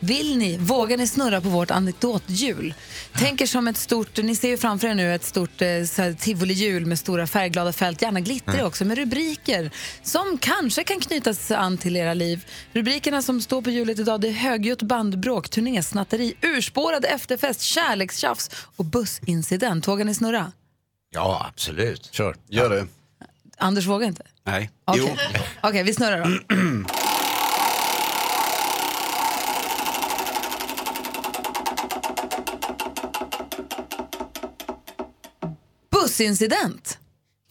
[0.03, 2.73] Vill ni, vågar ni snurra på vårt anekdothjul?
[3.13, 6.85] Tänk er som ett stort, ni ser ju framför er nu ett stort eh, tivoli-hjul
[6.85, 8.65] med stora färgglada fält, gärna glitter Mm.
[8.65, 9.71] också, med rubriker
[10.03, 12.45] som kanske kan knytas an till era liv.
[12.73, 18.85] Rubrikerna som står på hjulet idag det är högljutt bandbråk, turnésnatteri, urspårad efterfest, kärlekstjafs och
[18.85, 19.87] bussincident.
[19.87, 20.51] Vågar ni snurra?
[21.09, 22.09] Ja, absolut.
[22.11, 22.87] Kör, gör det.
[23.57, 24.23] Anders vågar inte?
[24.45, 24.69] Nej.
[24.85, 25.17] Okej.
[25.61, 26.85] Okej, vi snurrar då.
[36.17, 36.97] Bussincident.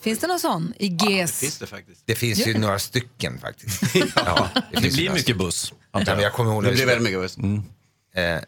[0.03, 1.41] Finns det någon sån i GES?
[1.41, 2.03] finns det faktiskt.
[2.05, 2.59] Det finns ju det?
[2.59, 3.83] några stycken faktiskt.
[4.17, 5.73] ja, Det finns blir mycket buss.
[5.93, 7.69] Ja, men jag kommer ihåg när Det vi blir skulle- väldigt mycket buss.
[8.15, 8.41] Eh, eh,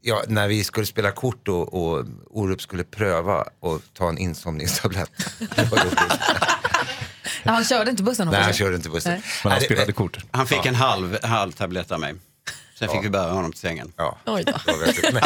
[0.00, 5.10] ja, när vi skulle spela kort och, och Orup skulle pröva och ta en insomningstablett.
[5.56, 5.68] Det.
[7.42, 8.28] Ja, han körde inte bussen?
[8.28, 9.12] Nej, han körde inte bussen.
[9.12, 9.22] Nej.
[9.44, 10.18] Men han spelade kort.
[10.30, 10.64] Han fick Ja.
[10.68, 12.14] en halv, halv tablett av mig.
[12.78, 13.92] Sen fick vi bära honom till sängen.
[13.96, 14.18] Ja.
[14.26, 14.52] Oj då.
[15.12, 15.22] Men,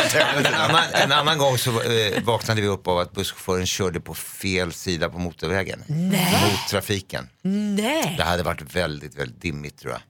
[0.46, 4.14] en, annan, en annan gång så eh, vaknade vi upp av att busschauffören körde på
[4.14, 5.84] fel sida på motorvägen.
[5.86, 6.50] Nej.
[6.50, 7.28] Mot trafiken.
[7.42, 8.14] Nej.
[8.18, 10.00] Det hade varit väldigt, väldigt dimmigt tror jag.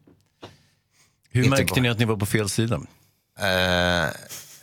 [1.30, 2.74] Hur Inte märkte bara- ni att ni var på fel sida?
[3.38, 4.10] Eh,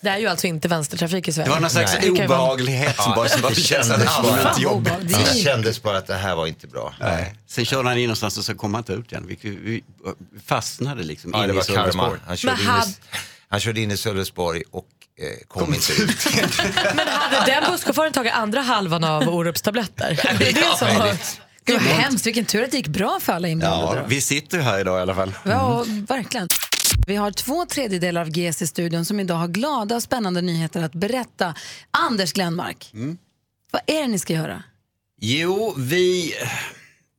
[0.01, 1.47] Det är ju alltså inte vänstertrafik i Sverige.
[1.47, 4.93] Det var någon slags vara- obehaglighet som bara, som bara det kändes allmänt jobbigt.
[5.01, 6.93] det kändes bara att det här var inte bra.
[6.99, 7.35] Nej.
[7.47, 9.25] Sen körde han in någonstans och så kom han inte ut igen.
[9.27, 9.83] Vi, vi
[10.45, 11.77] fastnade liksom Ja, in det i var karma.
[11.83, 12.19] Sölvesborg.
[12.27, 12.93] Han körde, in i,
[13.49, 14.85] han körde in i Sölvesborg och
[15.19, 16.27] eh, kom, inte ut.
[16.95, 20.19] Men hade den busschauffören tagit andra halvan av Orups tabletter?
[20.39, 21.15] Det är det som har...
[21.65, 23.97] Gud vad hemskt, vilken tur att det gick bra för alla inblandade.
[23.97, 25.33] Ja, vi sitter ju här idag i alla fall.
[25.43, 26.47] Ja, verkligen.
[27.07, 30.83] Vi har två tredjedelar av GS i studion som idag har glada och spännande nyheter
[30.83, 31.55] att berätta.
[31.91, 33.17] Anders Glenmark, Mm.
[33.71, 34.63] vad är det ni ska göra?
[35.21, 36.33] Jo, vi...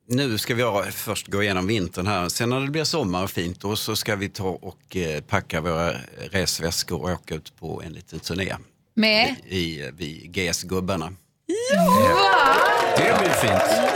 [0.07, 2.29] Nu ska vi ha- först gå igenom vintern här.
[2.29, 5.61] Sen när det blir sommar och fint då så ska vi ta och eh, packa
[5.61, 5.93] våra
[6.31, 8.55] resväskor och åka ut på en liten turné.
[8.95, 9.35] Med?
[9.47, 11.13] I, eh, vi GS-gubbarna.
[12.97, 13.91] Det blir fint.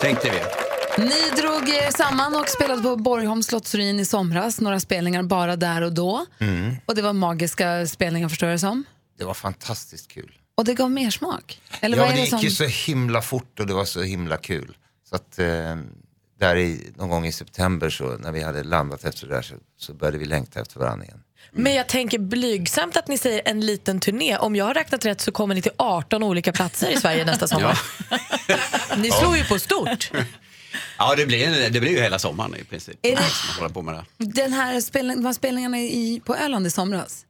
[0.00, 0.69] Tänkte vi.
[0.98, 4.60] Ni drog er samman och spelade på Borgholms slottsruin i somras.
[4.60, 6.26] Några spelningar bara där och då.
[6.38, 6.76] Mm.
[6.86, 8.84] Och det var magiska spelningar förstår jag det som.
[9.18, 10.32] Det var fantastiskt kul.
[10.54, 11.60] Och det gav mer smak.
[11.80, 12.40] Eller ja, vad är det det gick som...
[12.40, 14.76] ju så himla fort och det var så himla kul.
[15.08, 15.76] Så att eh,
[16.38, 19.54] där i, någon gång i september så när vi hade landat efter det där så,
[19.78, 21.22] så började vi längta efter varandra igen.
[21.52, 24.36] Men jag tänker blygsamt att ni säger en liten turné.
[24.36, 27.48] Om jag har räknat rätt så kommer ni till 18 olika platser i Sverige nästa
[27.48, 27.78] sommar.
[28.96, 30.10] Ni slår ju på stort.
[30.98, 32.98] Ja, det blir, det blir ju hela sommaren i princip.
[33.02, 34.24] Är det- som man håller på med det.
[34.42, 37.24] Den här spelning, de här spelningarna i, på Öland i somras.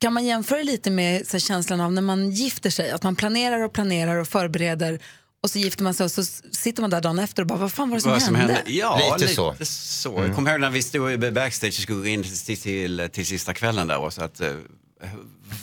[0.00, 2.90] Kan man jämföra lite med så här, känslan av när man gifter sig?
[2.90, 4.98] Att man planerar och planerar och förbereder
[5.42, 7.58] och så gifter man sig och så s- sitter man där dagen efter och bara,
[7.58, 8.54] vad fan var det som, Vad som hände?
[8.54, 8.70] hände?
[8.72, 9.54] Ja, Lite lite, så.
[9.64, 10.12] så.
[10.16, 10.26] Mm.
[10.26, 13.26] Jag kommer ihåg när vi stod i backstage och skulle gå in till, till, till
[13.26, 14.52] sista kvällen där och så att, eh,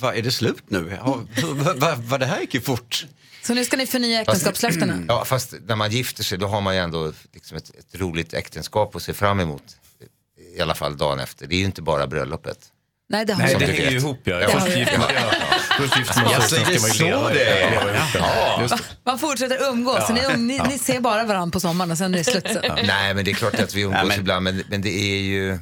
[0.01, 0.97] vad, är det slut nu?
[1.01, 3.05] Ja, vad, vad, vad det här gick ju fort.
[3.43, 5.03] Så nu ska ni förnya äktenskapslöftena?
[5.07, 8.33] Ja, fast när man gifter sig då har man ju ändå liksom ett, ett roligt
[8.33, 9.63] äktenskap att se fram emot.
[10.57, 11.47] I alla fall dagen efter.
[11.47, 12.57] Det är ju inte bara bröllopet.
[13.09, 13.65] Nej, det har Nej, det inte.
[13.75, 14.19] hänger ju ihop.
[14.23, 14.49] Ja.
[14.49, 16.31] Först gifter man Ja.
[16.31, 17.29] Ja, sig, så sen ska det är man ju så leva.
[17.33, 18.11] det är.
[18.15, 18.77] Ja.
[19.03, 22.17] Man fortsätter umgås, så ni, ni, ni ser bara varandra på sommaren och sen är
[22.17, 22.47] det slut.
[22.53, 22.63] sen.
[22.87, 25.17] Nej, men det är klart att vi umgås Nej, men- ibland, men, men det är
[25.21, 25.59] ju...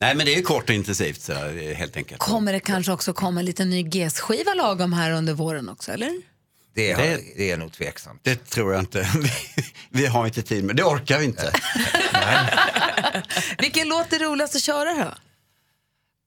[0.00, 2.20] Nej, men det är ju kort och intensivt så, här, helt enkelt.
[2.20, 6.10] Kommer det kanske också komma en liten ny GES-skiva lagom här under våren också, eller?
[6.74, 8.20] Det är, Det- det är nog tveksamt.
[8.24, 9.08] Det tror jag inte.
[9.22, 9.30] Vi,
[9.90, 10.84] vi har inte tid med det.
[10.84, 11.52] orkar vi inte.
[13.58, 15.14] Vilken låt är roligast att köra då?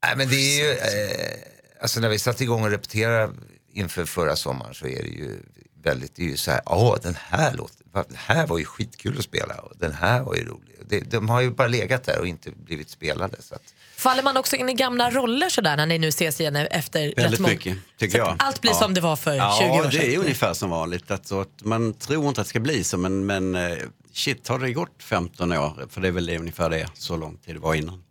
[0.05, 1.37] Nej, men det är ju, eh,
[1.81, 3.33] alltså när vi satte igång och repeterade
[3.73, 5.39] inför förra sommaren så är det ju
[5.83, 9.17] väldigt, det är ju så här, ja den här låten, det här var ju skitkul
[9.17, 10.75] att spela och den här var ju rolig.
[10.89, 13.41] Det, de har ju bara legat där och inte blivit spelade.
[13.41, 16.55] Så att, Faller man också in i gamla roller sådär när ni nu ses igen
[16.55, 17.53] efter rätt Väldigt många...
[17.53, 18.35] mycket, tycker jag.
[18.39, 18.77] allt blir Ja.
[18.77, 19.91] som det var för 20 ja, år sedan.
[20.01, 21.11] det är ungefär som vanligt.
[21.11, 23.77] Alltså, att man tror inte att det ska bli så, men, men eh,
[24.13, 25.87] shit, har det gått 15 år?
[25.89, 28.03] För det är väl ungefär det, så lång tid det var innan.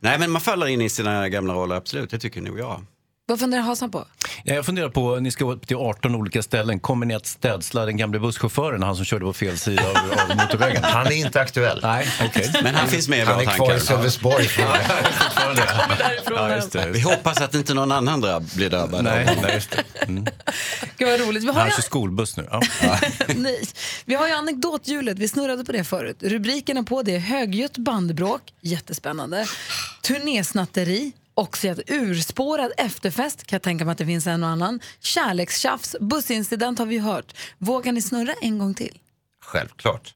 [0.00, 2.10] Nej, men man faller in i sina gamla roller, absolut.
[2.10, 2.84] Det tycker nog jag.
[3.28, 4.04] Vad funderar Hasan på?
[4.44, 6.80] Ja, Jag funderar på, ni ska upp till 18 olika ställen.
[6.80, 9.96] Kommer ni att städsla den gamla busschauffören, han som körde på fel sida av,
[10.30, 10.84] av motorvägen?
[10.84, 11.80] Han är inte aktuell.
[11.82, 12.50] Nej, okej.
[12.62, 13.80] Men han finns med i Han är kvar i.
[13.80, 14.48] Sölvesborg.
[16.30, 16.90] Ja, just det.
[16.90, 19.04] Vi hoppas att inte någon annan drabb, blir drabbad.
[19.04, 19.84] Nej, nej, just det.
[20.04, 20.26] Mm.
[20.96, 21.42] Gud vad roligt.
[21.42, 22.48] Vi har, Han kör skolbuss nu.
[22.50, 22.60] Ja.
[23.36, 23.62] nej,
[24.04, 26.16] vi har ju anekdothjulet, vi snurrade på det förut.
[26.20, 29.46] Rubrikerna på det är högljutt bandbråk, jättespännande.
[30.02, 34.80] Turnésnatteri, också ett urspårad efterfest, kan jag tänka mig att det finns en och annan.
[35.00, 37.36] Kärlekstjafs, bussincident har vi hört.
[37.58, 38.98] Vågar ni snurra en gång till?
[39.44, 40.12] Självklart.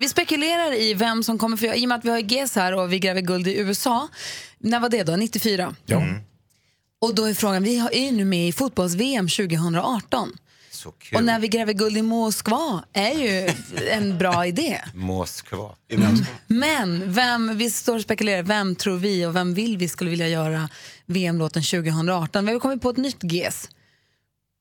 [0.00, 2.74] Vi spekulerar i vem som kommer få, i och med att vi har GES här
[2.74, 4.08] och vi gräver guld i USA.
[4.58, 5.16] När var det då?
[5.16, 5.74] 94?
[5.86, 6.02] Ja.
[7.00, 10.32] Och då är frågan, vi har- är ju nu med i fotbolls-VM 2018.
[10.84, 11.16] Så kul.
[11.16, 13.50] Och när vi gräver guld i Moskva är ju
[13.90, 14.80] en bra idé.
[14.94, 15.74] Moskva.
[16.46, 20.28] Men vem, vi står och spekulerar, vem tror vi och vem vill vi skulle vilja
[20.28, 20.68] göra
[21.06, 22.46] VM-låten 2018?
[22.46, 23.68] Vi har kommit på ett nytt GES.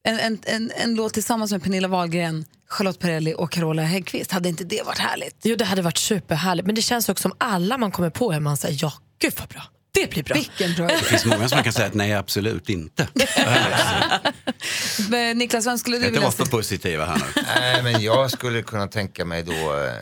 [0.07, 4.31] En, en, en, en låt tillsammans med Pernilla Wahlgren, Charlotte Perrelli och Carola Häggkvist.
[4.31, 5.35] Hade inte det varit härligt?
[5.43, 6.65] Jo, det hade varit superhärligt.
[6.65, 9.47] Men det känns också som alla man kommer på är man säger ja, gud vad
[9.47, 9.63] bra.
[9.93, 10.33] Det blir bra.
[10.33, 13.07] Vilken bra Det finns många som kan säga att nej, absolut inte.
[15.09, 17.41] Men Niklas, vem skulle du Inte vilja vara för positiva här nu.
[17.59, 19.93] Nej, men jag skulle kunna tänka mig då eh,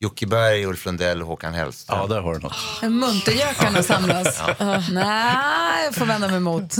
[0.00, 1.98] Jocke Berg, Ulf Lundell och Håkan Hellström.
[1.98, 2.82] ja, där har du något.
[2.82, 4.40] Muntergökarna samlas.
[4.60, 6.76] Uh, nej, jag får vända mig emot.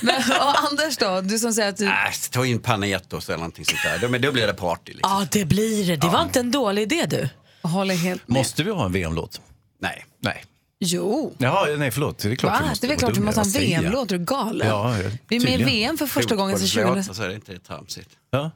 [0.00, 1.86] Men, och Anders då, du som säger att du...
[1.86, 1.92] Äh,
[2.30, 4.08] ta in Panettos eller någonting sånt där.
[4.08, 4.92] Men då blir det party.
[4.92, 5.10] Liksom.
[5.12, 5.96] Ja, det blir det.
[5.96, 7.28] Det var inte en dålig idé du.
[7.68, 8.36] håller helt med.
[8.38, 9.40] Måste vi ha en VM-låt?
[9.80, 10.04] Nej.
[10.22, 10.44] Nej.
[10.84, 11.34] Jo.
[11.38, 12.18] Jaha, nej förlåt.
[12.18, 12.74] Det är klart Va?
[12.80, 13.52] Det är klart vi måste ha en?
[13.52, 14.66] VM-låt, är du galen?
[14.68, 15.64] Ja, ja, vi är med i.
[15.64, 16.84] VM för första gången sedan 2000.
[16.84, 18.08] Fotbollslåtar så är det inte tramsigt.
[18.30, 18.50] Ja.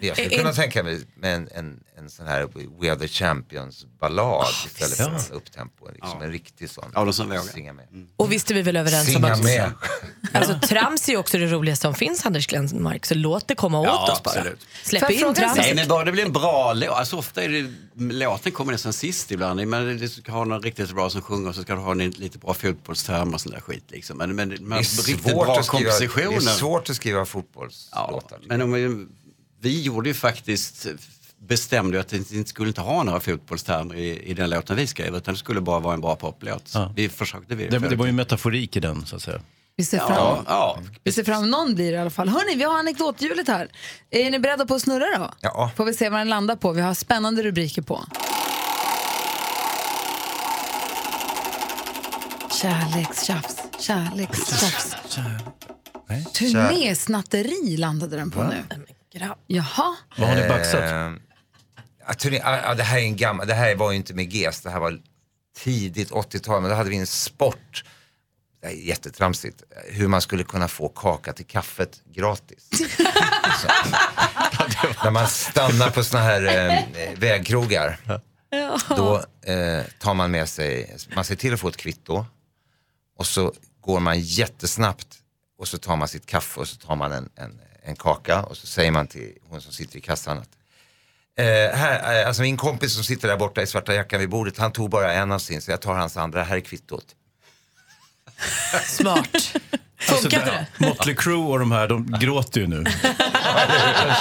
[0.00, 2.48] Jag skulle kunna tänka mig med en, en, en sån här
[2.80, 5.10] We are the champions-ballad istället för ja.
[5.10, 5.88] en upptempo.
[5.94, 6.92] Liksom En riktig sån.
[6.94, 7.40] Ja, som vågar.
[7.40, 7.86] Singa med.
[8.16, 9.72] Och visst är vi väl överens om Singa att med.
[10.32, 13.06] alltså, trams är ju också det roligaste som finns, Anders Glenmark.
[13.06, 14.30] Så låt det komma åt Ja, oss bara.
[14.30, 14.66] absolut.
[14.82, 15.56] Släpp in trams.
[15.56, 16.88] Nej, men bara det blir en bra låt.
[16.88, 17.70] Alltså, ofta är det,
[18.14, 19.66] låten kommer nästan sist ibland.
[19.68, 22.10] Men du ska ha någon riktigt bra som sjunger och så ska du ha en
[22.10, 23.84] lite bra fotbollstermer och sån där skit.
[23.88, 24.18] Liksom.
[24.18, 26.36] Men, men, är, riktigt svårt bra att skriva, det kompositioner.
[26.36, 28.38] är svårt att skriva fotbollslåtar.
[28.46, 29.06] Men om vi,
[29.60, 30.86] vi gjorde ju faktiskt,
[31.48, 35.16] bestämde att vi inte skulle inte ha några fotbollstermer i, i den låten vi skrev,
[35.16, 36.70] utan det skulle bara vara en bra poplåt.
[36.74, 36.92] Ja.
[36.96, 37.68] Vi försökte vi.
[37.68, 39.40] Det, det var ju metaforik i den, så att säga.
[39.76, 40.78] Vi ser fram ja, ja.
[41.04, 42.28] Vi ser fram någon blir det i alla fall.
[42.28, 43.68] Hörni, vi har anekdothjulet här.
[44.10, 45.30] Är ni beredda på att snurra då?
[45.40, 45.70] Ja.
[45.76, 46.72] Får vi se vad den landar på.
[46.72, 48.04] Vi har spännande rubriker på.
[52.52, 54.96] Kärlekstjafs, kärlekstjafs.
[56.32, 58.64] Turnésnatteri landade den på nu.
[59.46, 59.96] Jaha.
[60.18, 61.22] Vad har ni baxat?
[62.12, 64.32] Ja, turné, ja, ja, det här är en gammal, det här var ju inte med
[64.32, 64.98] GES, det här var
[65.56, 67.84] tidigt 80-tal, men då hade vi en sport,
[68.60, 72.68] det är jättetramsigt, hur man skulle kunna få kaka till kaffet gratis.
[73.60, 73.68] Så,
[75.04, 77.98] när man stannar på såna här eh, vägkrogar,
[78.88, 79.16] då
[79.52, 82.26] eh, tar man med sig, man ser till att få ett kvitto
[83.18, 85.18] och så går man jättesnabbt
[85.58, 88.56] och så tar man sitt kaffe och så tar man en, en, en kaka och
[88.56, 90.58] så säger man till hon som sitter i kassan att
[91.38, 91.44] eh,
[91.78, 94.72] här, eh, alltså min kompis som sitter där borta i svarta jackan vid bordet, han
[94.72, 97.04] tog bara en av sin så jag tar hans andra, här är kvittot.
[98.86, 99.28] Smart.
[100.00, 100.58] Funkade det?
[100.58, 102.84] Alltså, Motley Crue och de här, de gråter ju nu.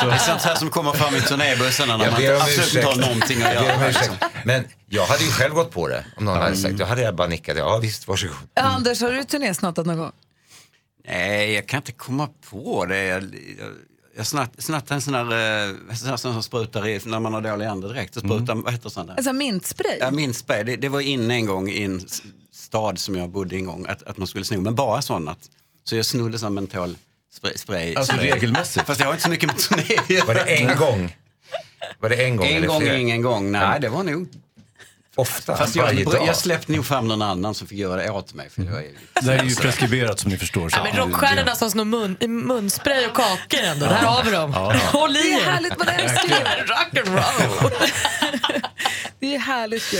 [0.03, 2.85] Det är sånt här som kommer fram i turnébussarna när Jag man absolut inte ursäkt.
[2.85, 3.87] har någonting att göra.
[3.87, 4.15] liksom.
[4.45, 7.15] Men jag hade ju själv gått på det om någon hade sagt, då hade jag
[7.15, 8.35] bara nickat, ja visst varsågod.
[8.53, 10.11] Ja, Anders, har du turnésnattat någon gång?
[11.07, 13.03] Nej, jag kan inte komma på det.
[13.03, 13.73] Jag, jag,
[14.17, 17.41] jag snatt, snattade en sån här, eh, sån här som sprutar i, när man har
[17.41, 18.13] dålig andedräkt.
[18.13, 19.13] Så sprutar, vad heter sån där?
[19.15, 19.97] Alltså mintspray?
[19.99, 20.63] Ja, mintspray.
[20.63, 22.01] Det, det var inne en gång i en
[22.53, 25.27] stad som jag bodde i en gång, att, att man skulle sno, men bara sån.
[25.27, 25.49] Att,
[25.83, 26.97] så jag snodde sån mentol
[27.33, 27.57] spray.
[27.57, 28.31] spray Alltså spray.
[28.31, 28.85] regelmässigt?
[28.87, 29.57] Fast jag har inte så mycket med
[29.87, 30.21] turné.
[30.27, 31.15] Var det en gång?
[31.99, 32.97] Var det en gång En eller gång, flera?
[32.97, 33.51] ingen gång.
[33.51, 34.27] Nej, det var nog...
[35.15, 35.57] Ofta?
[35.57, 38.49] Fast jag, jag släppte nog fram någon annan som fick göra det åt mig.
[38.49, 40.69] För det, var ju Det är ju preskriberat som ni förstår.
[40.69, 40.77] Så.
[40.77, 43.85] Ja, men rockstjärnorna som snor mun, munspray och kakor ändå.
[43.85, 44.51] Där har vi dem.
[44.55, 44.73] Ja.
[44.91, 47.71] Håll i Det är härligt med det här Rock'n'roll.
[49.19, 49.99] Det är härligt ju.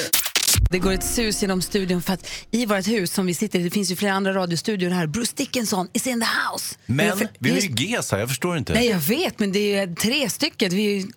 [0.69, 3.63] Det går ett sus genom studion för att i vårt hus som vi sitter i,
[3.63, 6.75] det finns ju flera andra radiostudior här, Bruce Dickinson is in the house.
[6.85, 8.73] Det är Men för- vi har ju är- GES här, jag förstår inte.
[8.73, 10.69] Nej, jag vet, men det är tre stycken.
[10.69, 11.07] Vi är ju...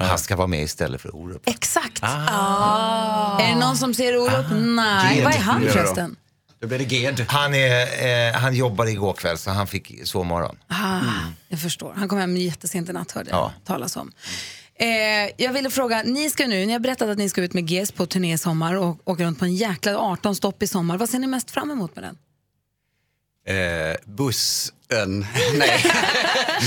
[0.00, 1.42] Han ska vara med istället för Orup.
[1.48, 2.02] Exakt.
[2.02, 4.46] Är det någon som ser Orup?
[4.50, 5.14] Nej.
[5.16, 5.24] Ged.
[5.24, 5.68] Vad är han då.
[5.68, 6.16] förresten?
[6.60, 7.20] Då blir det Ged.
[7.28, 10.56] Han, är, eh, han jobbade igår kväll så han fick sovmorgon.
[10.68, 11.00] Ah,
[11.48, 11.92] Jag förstår.
[11.96, 13.52] Han kom hem jättesent i natt hörde jag Ja.
[13.64, 14.12] talas om.
[14.74, 14.86] Eh,
[15.36, 17.92] jag ville fråga, ni ska nu, ni har berättat att ni ska ut med GES
[17.92, 20.98] på turné i sommar och åka runt på en jäkla 18 stopp i sommar.
[20.98, 22.16] Vad ser ni mest fram emot med den?
[23.56, 25.26] Eh, bussen.
[25.58, 25.84] Nej.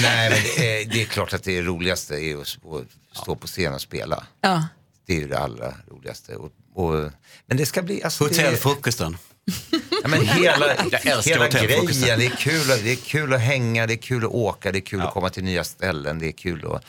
[0.02, 2.84] Nej, men det är, det är klart att det roligaste är att stå-
[3.16, 4.24] stå på scen och spela.
[4.42, 4.68] Ja.
[5.06, 6.36] Det är ju det allra roligaste.
[6.36, 7.12] Och, och,
[7.46, 8.04] men det ska bli...
[8.04, 9.18] Alltså, Hotellfrukosten.
[10.04, 10.74] Ja, men hela
[11.26, 11.86] hela grejen,
[12.20, 14.82] det är, kul, det är kul att hänga, det är kul att åka, det är
[14.82, 16.86] kul att komma till nya ställen, det är kul att...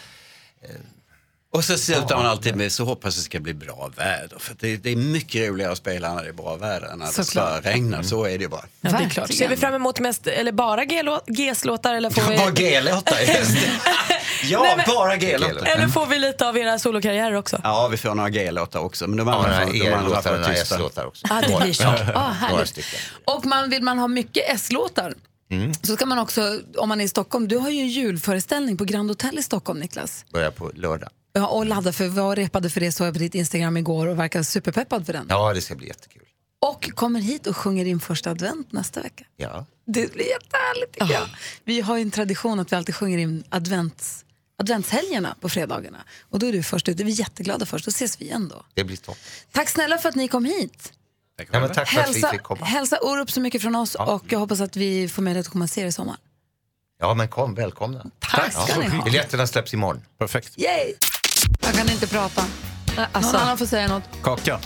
[1.54, 4.38] Och så slutar man alltid med så hoppas det ska bli bra väder.
[4.38, 7.06] För det, det är mycket roligare att spela när det är bra väder än när
[7.06, 7.60] det Såklart.
[7.62, 8.02] ska regna.
[8.02, 8.64] Så är det bara.
[8.80, 9.32] Ja, det är klart.
[9.32, 12.36] Ser vi fram emot mest, eller bara G-lå- GES-låtar eller får vi...
[12.36, 13.70] Bara G-låtar, just det.
[14.44, 15.66] Ja, Nej, men- bara G-låtar.
[15.66, 17.60] Eller får vi lite av era solokarriärer också?
[17.64, 19.06] Ja, vi får några G-låtar också.
[19.06, 20.74] Men de Ja, andra några får, de andra får tysta.
[20.74, 21.26] S-låtar också.
[21.30, 21.82] Ah, det blir så.
[21.82, 22.78] Ja, Ah, härligt.
[23.24, 25.14] Och man, vill man ha mycket S-låtar
[25.50, 25.74] Mm.
[25.74, 28.84] så ska man också, om man är i Stockholm, du har ju en julföreställning på
[28.84, 30.24] Grand Hotel i Stockholm Niklas.
[30.32, 31.08] Börjar på lördag.
[31.36, 34.06] Ja, och ladda för, vi var repade för det såg jag på ditt Instagram igår
[34.06, 35.26] och verkar superpeppad för den.
[35.28, 36.22] Ja, det ska bli jättekul.
[36.58, 39.24] Och kommer hit och sjunger in första advent nästa vecka.
[39.36, 39.66] Ja.
[39.86, 41.28] Det blir jättehärligt tycker jag.
[41.64, 44.24] Vi har ju en tradition att vi alltid sjunger in advents,
[44.58, 45.98] adventshelgerna på fredagarna.
[46.30, 47.00] Och då är du först ut.
[47.00, 47.84] Vi är jätteglada först.
[47.84, 48.64] Då ses vi igen då.
[48.74, 49.18] Det blir topp.
[49.52, 50.92] Tack snälla för att ni kom hit.
[51.50, 52.64] Ja, men tack för att vi fick komma.
[52.64, 55.64] hälsa Orup så mycket från oss och jag hoppas att vi får möjlighet att komma
[55.64, 56.16] och se er i sommar.
[57.00, 58.06] Ja, men kom, välkomna.
[58.18, 59.04] Tack ska ni ha.
[59.04, 60.02] Biljetterna släpps imorgon.
[60.18, 60.58] Perfekt.
[60.58, 60.94] Yay!
[61.74, 62.44] Jag kan inte prata.
[63.12, 63.32] Alltså.
[63.32, 64.02] Någon annan får säga något.
[64.22, 64.58] Kaka.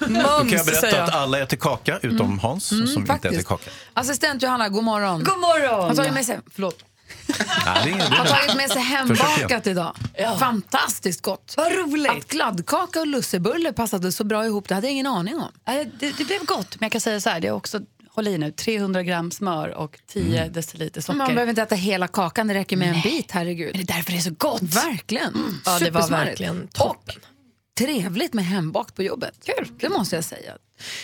[0.00, 1.08] Då Mums, kan jag berätta jag.
[1.08, 3.34] att alla äter kaka utom Hans Mm, som inte faktiskt.
[3.34, 3.70] äter kaka.
[3.94, 5.24] Assistent Johanna, god morgon.
[5.24, 5.80] God morgon.
[5.80, 6.84] Han har tagit med sig, förlåt.
[7.66, 9.96] Nej, det det har tagit med sig hembakat idag.
[10.38, 11.54] Fantastiskt gott.
[11.56, 12.10] Vad roligt.
[12.12, 15.48] Att kladdkaka och lussebulle passade så bra ihop, det hade jag ingen aning om.
[15.66, 17.80] Nej, Det, det blev gott, men jag kan säga så här, det är också,
[18.14, 21.18] håll i nu, 300 gram smör och 10 deciliter socker.
[21.18, 23.76] Man behöver inte äta hela kakan, det räcker med en bit, herregud.
[23.76, 24.62] Men det är därför det är så gott.
[24.62, 25.60] Verkligen.
[25.64, 27.16] Ja, det var verkligen Och
[27.78, 29.34] trevligt med hembakt på jobbet.
[29.44, 29.68] Kul.
[29.80, 30.56] Det måste jag säga.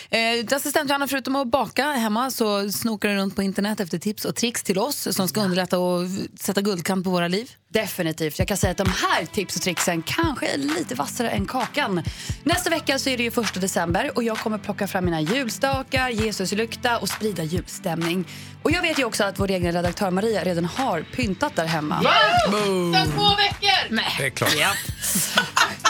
[0.09, 4.25] Eh, assistent Johanna, förutom att baka hemma så snokar du runt på internet efter tips
[4.25, 6.01] och tricks till oss som ska underlätta och
[6.39, 7.51] sätta guldkant på våra liv.
[7.71, 8.39] Definitivt.
[8.39, 12.03] Jag kan säga att de här tips och tricksen kanske är lite vassare än kakan.
[12.43, 16.09] Nästa vecka så är det ju första december och jag kommer plocka fram mina julstakar,
[16.09, 18.27] Jesuslykta och sprida julstämning.
[18.63, 22.01] Och jag vet ju också att vår egen redaktör Maria redan har pyntat där hemma.
[22.93, 23.89] Sen två veckor!
[23.89, 24.15] Nej.
[24.17, 24.51] Det är klart.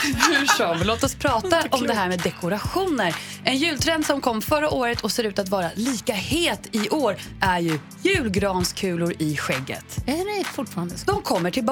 [0.03, 3.15] Hur som, låt oss prata om det här med dekorationer.
[3.43, 7.17] En jultrend som kom förra året och ser ut att vara lika het i år
[7.41, 9.97] är ju julgranskulor i skägget.
[10.07, 11.11] Är det fortfarande så?
[11.11, 11.70] De kommer tillbaka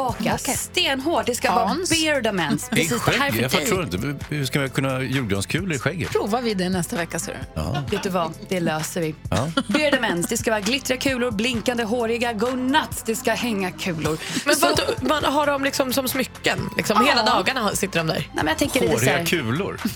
[0.55, 1.25] stenhårt.
[1.25, 1.91] Det ska Hans?
[1.91, 2.69] vara beardaments.
[2.71, 3.41] I skägg?
[3.41, 4.25] Jag förstår inte.
[4.29, 6.09] Hur ska vi kunna julgranskulor i skägget?
[6.11, 7.61] Provar vi det nästa vecka ser du.
[7.61, 7.83] Ja.
[7.91, 8.33] Vet du vad?
[8.49, 9.15] Det löser vi.
[9.31, 9.51] Ja.
[9.67, 14.17] Beardaments, det ska vara glittriga kulor, blinkande, håriga, go nuts, det ska hänga kulor.
[14.45, 16.69] Men Så- vadå, man har dem liksom som smycken?
[16.77, 17.31] Liksom, Hela Ja.
[17.33, 18.15] dagarna har- sitter de där?
[18.15, 19.79] Nej, men jag tänker lite så Håriga här, kulor?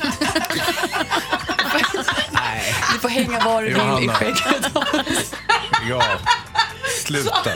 [2.94, 4.72] du får hänga var du vill i skägget.
[5.90, 6.04] Ja.
[7.02, 7.52] Sluta.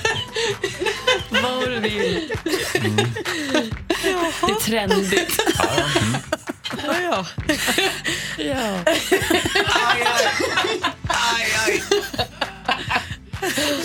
[1.30, 2.34] Var du vill.
[2.76, 2.96] Mm.
[4.42, 5.42] Det är trendigt.
[6.88, 7.26] Ja, ja.
[8.38, 8.84] ja.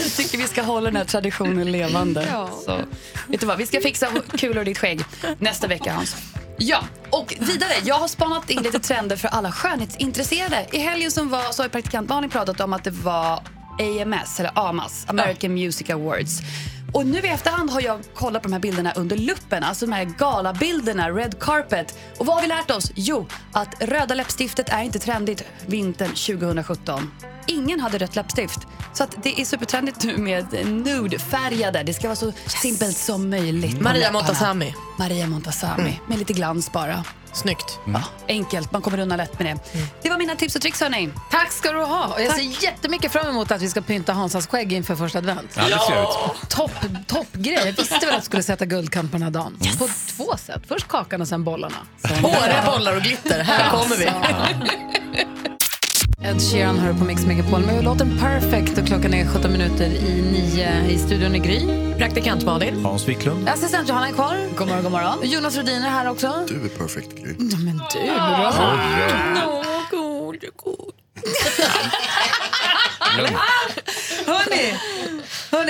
[0.02, 2.26] Jag tycker vi ska hålla den här traditionen levande.
[2.64, 2.80] Så,
[3.28, 5.00] vet du vad, vi ska fixa kulor i ditt skägg
[5.38, 6.16] nästa vecka Hans.
[6.58, 7.72] Ja, och vidare.
[7.84, 10.66] Jag har spanat in lite trender för alla skönhetsintresserade.
[10.72, 13.42] I helgen som var så har praktikant Malin pratat om att det var
[13.78, 16.40] AMS, eller AMAS, American Music Awards.
[16.92, 19.92] Och nu i efterhand har jag kollat på de här bilderna under luppen, alltså de
[19.92, 21.98] här galabilderna, red carpet.
[22.18, 22.92] Och vad har vi lärt oss?
[22.94, 27.10] Jo, att röda läppstiftet är inte trendigt vintern 2017.
[27.46, 28.58] Ingen hade rött läppstift.
[28.92, 31.82] Så att det är supertrendigt nu med nude-färgade.
[31.82, 33.80] Det ska vara så simpelt som möjligt.
[33.80, 34.12] Maria.
[34.12, 34.74] Montazami.
[34.98, 37.04] Maria Montazami, med lite glans bara.
[37.34, 37.78] Snyggt.
[37.86, 39.80] Ja, enkelt, man kommer undan lätt med det.
[40.02, 41.10] Det var mina tips och tricks hörni.
[41.30, 42.06] Tack ska du ha.
[42.06, 45.50] Och jag ser jättemycket fram emot att vi ska pynta Hansas skägg inför första advent.
[45.56, 46.50] Ja, trevligt.
[46.50, 46.70] Topp,
[47.06, 47.62] toppgrej.
[47.64, 49.58] Jag visste väl att du skulle sätta guldkant på den här dagen.
[49.78, 50.62] På två sätt.
[50.68, 51.76] Först kakan och sen bollarna.
[52.22, 53.42] Håriga bollar och glitter.
[53.42, 54.10] Här kommer vi.
[56.32, 60.22] Ed Sheeran hör på Mix Megapol med låten Perfect och klockan är 17 minuter i
[60.22, 61.60] nio i studion i Gry.
[61.98, 62.84] Praktikant Malin.
[62.84, 63.48] Hans Wiklund.
[63.48, 64.36] Assistent Johanna är kvar.
[64.56, 65.18] God morgon, god morgon.
[65.22, 66.46] Jonas Rhodin är här också.
[66.48, 67.34] Du är perfekt Gry.
[67.38, 67.98] Ja, men du
[69.40, 69.62] då?
[69.90, 70.94] god, god.
[74.26, 74.74] Hörni,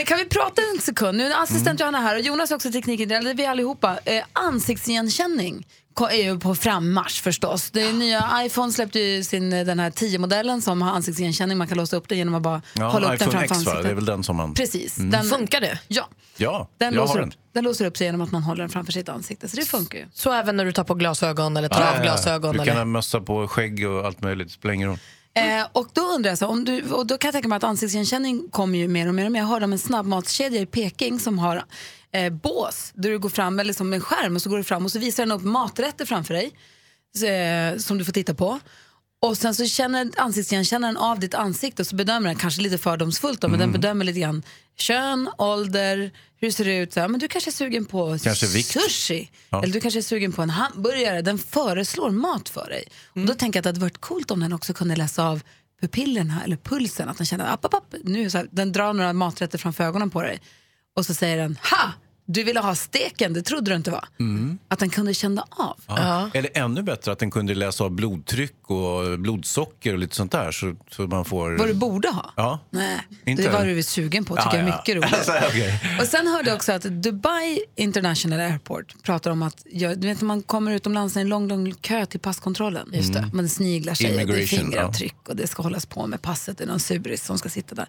[0.02, 1.18] Hörrni, kan vi prata en sekund?
[1.18, 3.98] Nu är assistent Johanna här och Jonas är också tekniken, vi allihopa.
[4.04, 5.66] Eh, ansiktsigenkänning
[6.10, 7.70] är ju på frammarsch förstås.
[7.70, 11.58] Det nya iPhone släppte ju sin, eh, den här 10-modellen som har ansiktsigenkänning.
[11.58, 13.82] Man kan låsa upp det genom att bara Ja, hålla upp den framför X ansiktet.
[13.82, 14.54] Det är väl den som man...
[14.54, 14.98] Precis.
[14.98, 15.10] Mm.
[15.10, 15.78] Den, Funkar det?
[15.88, 16.08] Ja.
[16.36, 17.38] Ja, Den jag låser, har upp, den.
[17.52, 19.48] den låser upp sig genom att man håller den framför sitt ansikte.
[19.48, 20.06] Så det funkar ju.
[20.12, 22.02] Så även när du tar på glasögon eller tar Ja, av ja.
[22.02, 22.52] glasögon?
[22.52, 22.78] Du kan eller?
[22.78, 24.98] ha mössa på skägg och allt möjligt, spelar ingen roll.
[25.34, 27.64] Eh, och då undrar jag, så, om du, och då kan jag tänka mig att
[27.64, 29.26] ansiktsigenkänning kommer ju mer och mer.
[29.26, 29.40] och mer.
[29.40, 31.64] Jag hörde om en snabbmatskedja i Peking som har
[32.12, 34.84] eh, bås där du går fram, eller som en skärm och så går du fram
[34.84, 36.52] och så visar den upp maträtter framför dig
[37.14, 38.60] så, eh, som du får titta på.
[39.26, 43.40] Och sen så känner ansiktsigenkännaren av ditt ansikte och så bedömer den, kanske lite fördomsfullt
[43.40, 44.42] då, men den bedömer lite grann
[44.76, 46.92] kön, ålder, hur det ser ut.
[46.92, 49.30] Så här, men du kanske är sugen på Kanske sushi.
[49.50, 49.62] Ja.
[49.62, 51.22] Eller du kanske är sugen på en hamburgare.
[51.22, 52.84] Den föreslår mat för dig.
[53.14, 55.42] Och då tänker jag att det hade varit coolt om den också kunde läsa av
[55.80, 57.08] pupillerna eller pulsen.
[57.08, 57.94] Att den känner app, app, app.
[58.04, 60.40] Nu, så här, den drar några maträtter framför ögonen på dig.
[60.96, 61.92] Och så säger den ha!
[62.32, 64.04] Du ville ha steken, det trodde du inte var.
[64.20, 64.58] Mm.
[64.68, 65.76] Att den kunde känna av.
[65.86, 66.30] Ja.
[66.34, 70.52] Eller ännu bättre att den kunde läsa av blodtryck och blodsocker och lite sånt där.
[70.52, 71.58] Så, så man får...
[71.58, 72.32] Vad du borde ha.
[72.36, 72.58] Ja.
[72.70, 74.36] Nej, Inte- det var du sugen på.
[74.36, 74.76] tycker Ja, jag är ja.
[74.76, 75.14] mycket roligt.
[75.14, 75.98] Alltså, okej.
[76.00, 80.20] Och sen hörde jag också att Dubai International Airport pratar om att ja, du vet,
[80.20, 82.88] när man kommer utomlands är det en lång, lång kö till passkontrollen.
[82.92, 83.30] Just det.
[83.32, 86.58] Man sniglar sig, det är fingeravtryck och det ska hållas på med passet.
[86.58, 87.86] Det är någon suris som ska sitta där.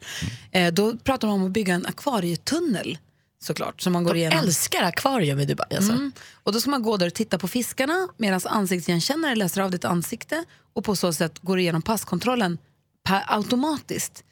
[0.51, 2.97] Eh, då pratar de om att bygga en akvarietunnel
[3.43, 3.81] såklart.
[3.81, 4.39] Som man går De igenom.
[4.39, 5.75] älskar akvarium i Dubai.
[5.75, 5.91] Alltså.
[5.91, 6.11] Mm.
[6.43, 9.85] Och då ska man gå där och titta på fiskarna medan ansiktsigenkännare läser av ditt
[9.85, 12.57] ansikte och på så sätt går igenom passkontrollen
[13.07, 14.23] per automatiskt.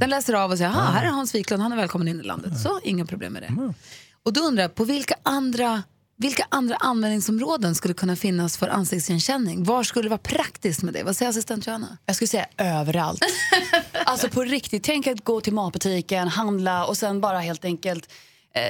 [0.00, 2.22] Den läser av och säger, "Aha, här är Hans Wiklund, han är välkommen in i
[2.22, 2.60] landet.
[2.60, 3.72] Så, inga problem med det.
[4.22, 5.82] Och då undrar jag, på vilka andra,
[6.18, 9.64] vilka andra användningsområden skulle kunna finnas för ansiktsigenkänning?
[9.64, 11.02] Var skulle det vara praktiskt med det?
[11.02, 11.98] Vad säger assistent Johanna?
[12.06, 13.20] Jag skulle säga överallt.
[14.04, 18.12] alltså på riktigt, tänk att gå till matbutiken, handla och sen bara helt enkelt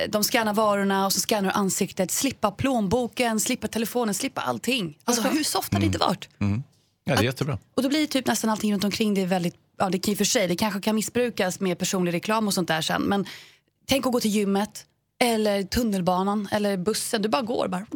[0.09, 4.99] de scannar varorna och så scannar du ansiktet, slippa plånboken, slippa telefonen, slippa allting.
[5.05, 6.29] Alltså hur soft har det inte varit?
[6.39, 6.63] Mm.
[7.05, 7.59] Ja, det är jättebra.
[7.75, 10.25] Och då blir typ nästan allting runt omkring det väldigt, ja det kan ju för
[10.25, 13.03] sig, det kanske kan missbrukas med personlig reklam och sånt där sen.
[13.03, 13.27] Men
[13.87, 14.87] tänk att gå till gymmet,
[15.19, 17.87] eller tunnelbanan, eller bussen, du bara går bara.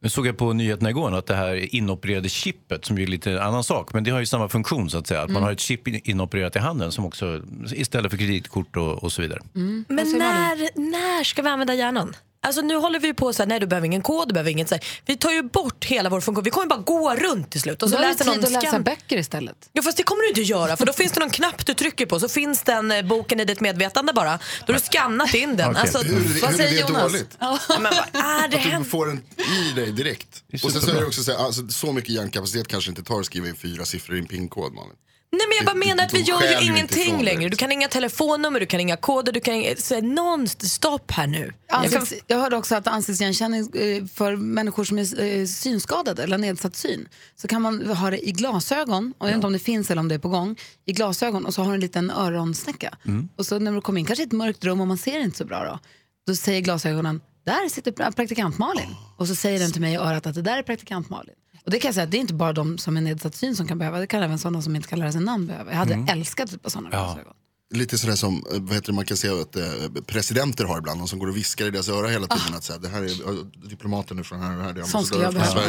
[0.00, 3.64] Nu såg jag på nyheterna igår att det här inopererade chippet, som är lite annan
[3.64, 5.20] sak, men det har ju samma funktion så att säga.
[5.22, 5.42] Att man Mm.
[5.44, 7.42] har ett chip in- inopererat i handen som också,
[7.74, 9.40] istället för kreditkort och, och så vidare.
[9.54, 9.84] Mm.
[9.88, 12.16] Men när, när ska vi använda hjärnan?
[12.40, 14.68] Alltså nu håller vi på så här, nej du behöver ingen kod, du behöver inget
[14.68, 14.84] så här.
[15.06, 16.44] Vi tar ju bort hela vår funktion.
[16.44, 17.82] Vi kommer bara gå runt till slut.
[17.82, 19.70] Och så Då har du läser tid någon att läsa böcker istället.
[19.72, 22.06] Ja fast det kommer du inte göra för då finns det någon knapp du trycker
[22.06, 24.38] på så finns den eh, boken i ditt medvetande bara.
[24.66, 25.70] Då har du skannat in den.
[25.70, 25.80] Okej.
[25.80, 27.02] Alltså, Hur- hur vad är säger det Jonas?
[27.12, 27.36] dåligt?
[27.40, 30.44] Ja, men vad är det Att du får den i dig direkt.
[30.52, 33.02] Är Och sen så är det också så, här, alltså, så mycket hjärnkapacitet kanske inte
[33.02, 34.92] tar att skriva in fyra siffror i en pinkod Malin.
[35.30, 37.48] Nej men jag bara menar att vi gör ju ingenting längre.
[37.48, 39.76] Du kan inga telefonnummer, du kan inga koder, du kan inga...
[39.76, 41.52] Så någon stopp här nu.
[41.68, 46.22] Jag kan- Ansikts, jag hörde också att ansiktsigenkänning eh, för människor som är eh, synskadade
[46.22, 49.52] eller nedsatt syn så kan man ha det i glasögon, och jag vet inte om
[49.52, 51.80] det finns eller om det är på gång, i glasögon och så har du en
[51.80, 52.96] liten öronsnäcka.
[53.06, 53.28] Mm.
[53.36, 55.38] Och så när du kommer in, kanske i ett mörkt rum och man ser inte
[55.38, 55.78] så bra då,
[56.26, 58.94] då säger glasögonen, där sitter pra- praktikant Malin.
[59.16, 61.34] Och så säger den till mig i örat att det där är praktikant Malin.
[61.68, 63.56] Och det kan jag säga att det är inte bara de som är nedsatt syn
[63.56, 65.70] som kan behöva, det kan även sådana som inte kan lära sig namn behöva.
[65.70, 66.08] Jag hade Mm.
[66.08, 67.32] älskat ett par sådana glasögon.
[67.74, 69.64] Lite sådär som eh, vad heter det, man kan se att eh,
[70.06, 72.54] presidenter har ibland, de som går och viskar i deras öra hela tiden.
[72.54, 75.34] Att säga, det här är diplomaten nu från här, det här är Sånt skulle jag
[75.34, 75.62] behöva.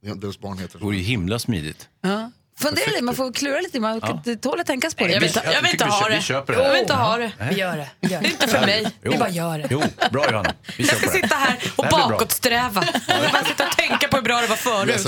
[0.00, 1.88] Ja, Deras barn heter Det vore ju himla smidigt.
[2.00, 2.30] Ja.
[2.60, 4.34] Fundera lite, man får klura lite, man Ja.
[4.42, 5.12] tål att tänkas på det.
[5.12, 6.14] Jag vill inte, jag vill inte vi ha det.
[6.16, 6.62] vi köper det.
[6.62, 7.32] Jag vill inte ha det.
[7.50, 7.88] Vi gör det.
[8.00, 8.86] Vi gör Det inte för mig.
[9.02, 9.12] Jo.
[9.12, 9.66] Vi bara gör det.
[9.70, 10.52] Jo, bra Johanna.
[10.76, 12.84] Vi Jag ska sitta här och bakåtsträva.
[13.08, 15.06] Jag bara sitta och tänka på hur bra det var förut.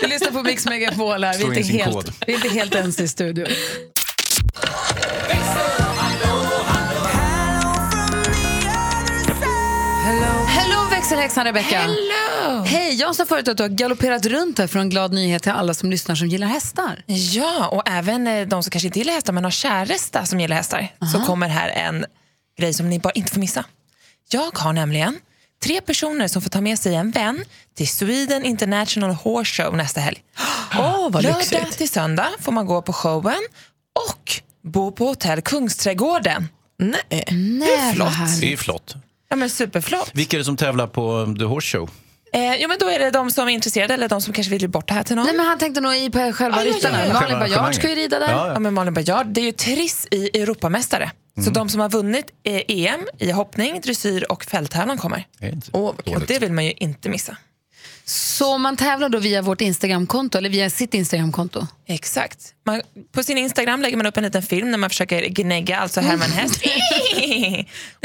[0.00, 1.38] Vi lyssnar på Mix Megapol här.
[1.38, 3.46] Vi är, in inte helt, vi är inte helt ens i studion.
[11.06, 11.80] Hello växelhäxan Rebecca.
[11.80, 12.62] Hello.
[12.62, 15.52] Hej, jag sa förut att du har galopperat runt här för en glad nyhet till
[15.52, 17.02] alla som lyssnar som gillar hästar.
[17.06, 20.56] Ja, och även eh, de som kanske inte gillar hästar men har käresta som gillar
[20.56, 20.92] hästar.
[21.12, 22.04] Så kommer här en
[22.58, 23.64] grej som ni bara inte får missa.
[24.30, 25.18] Jag har nämligen
[25.64, 27.44] tre personer som får ta med sig en vän
[27.76, 30.22] till Sweden International Horse Show nästa helg.
[30.78, 31.78] Åh, vad Lördag lyxigt.
[31.78, 33.40] till söndag får man gå på showen
[34.10, 36.48] och bo på hotell Kungsträdgården.
[36.78, 37.24] Nej.
[37.30, 38.40] Nej, Hur flott?
[38.40, 38.96] Det är flott.
[39.28, 40.10] Ja, men superflott.
[40.14, 41.90] Vilka är det som tävlar på um, The Horse Show?
[42.32, 44.62] Eh, jo, men då är det de som är intresserade eller de som kanske vill
[44.62, 45.24] ge bort det här till någon.
[45.26, 46.98] Nej, men han tänkte nog i på själva Ja, ja, ryttarna.
[46.98, 47.12] ja, ja.
[47.12, 48.30] Malin Själva Baryard ska ju rida där.
[48.30, 51.10] Ja, Ja, men Malin Baryard, det är ju Triss i Europamästare.
[51.44, 55.26] Så de som har vunnit eh, EM i hoppning, dressyr och fälttävlan kommer.
[55.38, 57.36] Det är inte Och, och det vill man ju inte missa.
[58.08, 61.66] Så man tävlar då via vårt Instagramkonto, eller via sitt Instagramkonto?
[61.86, 62.38] Exakt.
[62.66, 62.82] Man,
[63.12, 66.24] på sin Instagram lägger man upp en liten film när man försöker gnägga, alltså härma
[66.24, 66.60] en häst.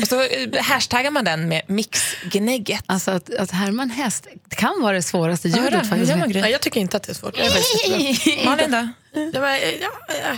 [0.01, 2.83] och så eh, hashtaggar man den med mixgnägget.
[2.85, 6.13] Alltså att, att härma en häst det kan vara det svåraste Ja, ljudet det- faktiskt.
[6.41, 7.37] Nej, jag tycker inte att det är svårt.
[7.37, 8.45] Jag är.
[8.45, 8.87] Malin då?
[9.33, 9.91] Ja, men, ja,
[10.23, 10.37] ja.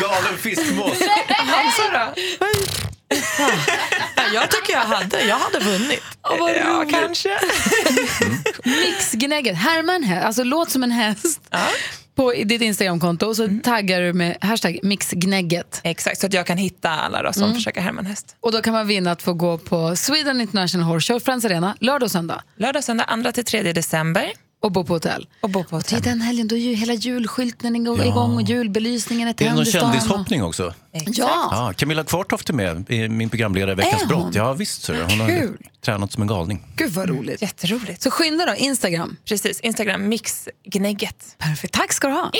[0.00, 0.98] Galen fiskmås.
[1.28, 2.14] Hansa då?
[4.16, 5.24] Ja, jag tycker jag hade.
[5.24, 6.02] Jag hade vunnit.
[6.22, 7.38] ja, kanske.
[8.64, 11.40] Mixgnägget, härma en häst, alltså låt som en häst
[12.14, 15.80] på i ditt Instagramkonto och så taggar du med hashtag mixgnägget.
[15.84, 17.54] Exakt, så att jag kan hitta alla då som Mm.
[17.54, 18.36] försöker härma en häst.
[18.40, 21.76] Och då kan man vinna att få gå på Sweden International Horse Show, Friends Arena,
[21.80, 22.42] lördag och söndag.
[22.56, 24.32] Lördag, söndag, 2-3 december.
[24.60, 25.28] Och bo på hotell.
[25.40, 26.12] Och bo på Och till hotell.
[26.12, 28.24] den helgen då är ju hela julskyltningen igång Ja.
[28.34, 30.74] och julbelysningen är Det är tänd någon och- kändishoppning också.
[30.92, 31.48] Ja.
[31.50, 34.08] Ja, Camilla Kvartoft är med, i min programledare i Veckans hon?
[34.08, 34.34] brott.
[34.34, 34.82] Ja, visst.
[34.82, 34.94] Så.
[34.94, 35.56] Hon har Kul.
[35.84, 36.66] tränat som en galning.
[36.76, 37.42] Gud vad roligt.
[37.42, 38.02] Jätteroligt.
[38.02, 39.16] Så skynda då, Instagram.
[39.28, 41.34] Precis, Instagram mixgnägget.
[41.38, 42.30] Perfekt, tack ska du ha.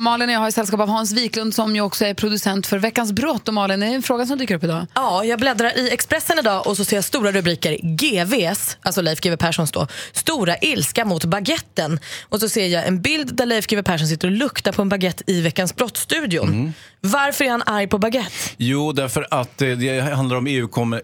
[0.00, 3.12] Malin och jag har sällskap av Hans Wiklund som ju också är producent för Veckans
[3.12, 3.48] brott.
[3.48, 4.86] Och Malin, det är en fråga som dyker upp idag.
[4.94, 7.78] Ja, jag bläddrar i Expressen idag och så ser jag stora rubriker.
[7.82, 12.00] GVs, alltså Leif GW Perssons då, stora ilska mot baguetten.
[12.22, 14.88] Och så ser jag en bild där Leif GW Persson sitter och luktar på en
[14.88, 16.72] baguette i Veckans brott-studion.
[17.00, 18.30] Varför är han arg på baguette?
[18.56, 20.46] Jo, därför att eh, det handlar om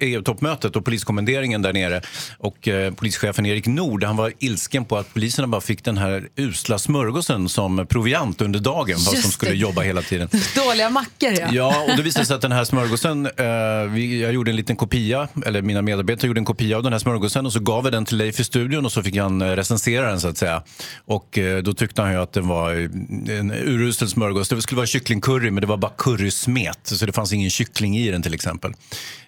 [0.00, 2.02] EU-toppmötet och poliskommenderingen där nere.
[2.38, 6.28] Och eh, polischefen Erik Nord han var ilsken på att poliserna bara fick den här
[6.36, 9.56] usla smörgåsen som proviant under dagen fast de Just skulle det.
[9.56, 10.28] jobba hela tiden.
[10.54, 11.48] Dåliga mackor, ja.
[11.52, 14.76] Ja, och det visade sig att den här smörgåsen, eh, vi, jag gjorde en liten
[14.76, 17.90] kopia, eller mina medarbetare gjorde en kopia av den här smörgåsen och så gav vi
[17.90, 20.62] den till Leif i studion och så fick han eh, recensera den så att säga.
[21.04, 24.48] Och eh, då tyckte han ju att det var eh, en urusel smörgås.
[24.48, 28.10] Det skulle vara kycklingcurry men det var bara currysmet så det fanns ingen kyckling i
[28.10, 28.72] den till exempel.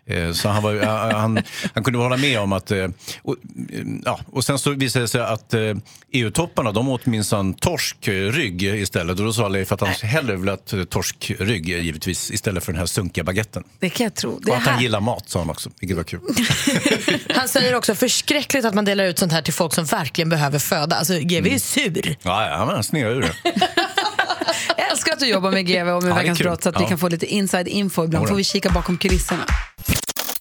[0.08, 1.42] Eh, Så han, var, han,
[1.74, 2.70] han kunde hålla med om att...
[2.70, 2.88] eh,
[3.22, 3.36] Och,
[3.72, 5.54] eh, ja, och sen så visade det sig att
[6.12, 9.18] EU-topparna de åt minsann torskrygg istället.
[9.18, 10.58] Och då sa Leif att han hellre ville ha
[10.90, 13.64] torskrygg givetvis istället för den här sunkiga baguetten.
[13.80, 14.38] Det kan jag tro.
[14.42, 16.20] Det Och att han gillar mat sa han också, vilket var kul.
[17.34, 20.58] Han säger också förskräckligt att man delar ut sånt här till folk som verkligen behöver
[20.58, 20.96] föda.
[20.96, 22.16] Alltså GW är sur.
[22.22, 23.32] Ja, ja han snear ur det.
[24.76, 26.82] Jag älskar att du jobbar med GV och med Ja, Veckans brott så att vi
[26.82, 26.88] Ja.
[26.88, 28.04] kan få lite inside info.
[28.04, 29.46] Ibland får vi kika bakom kulisserna.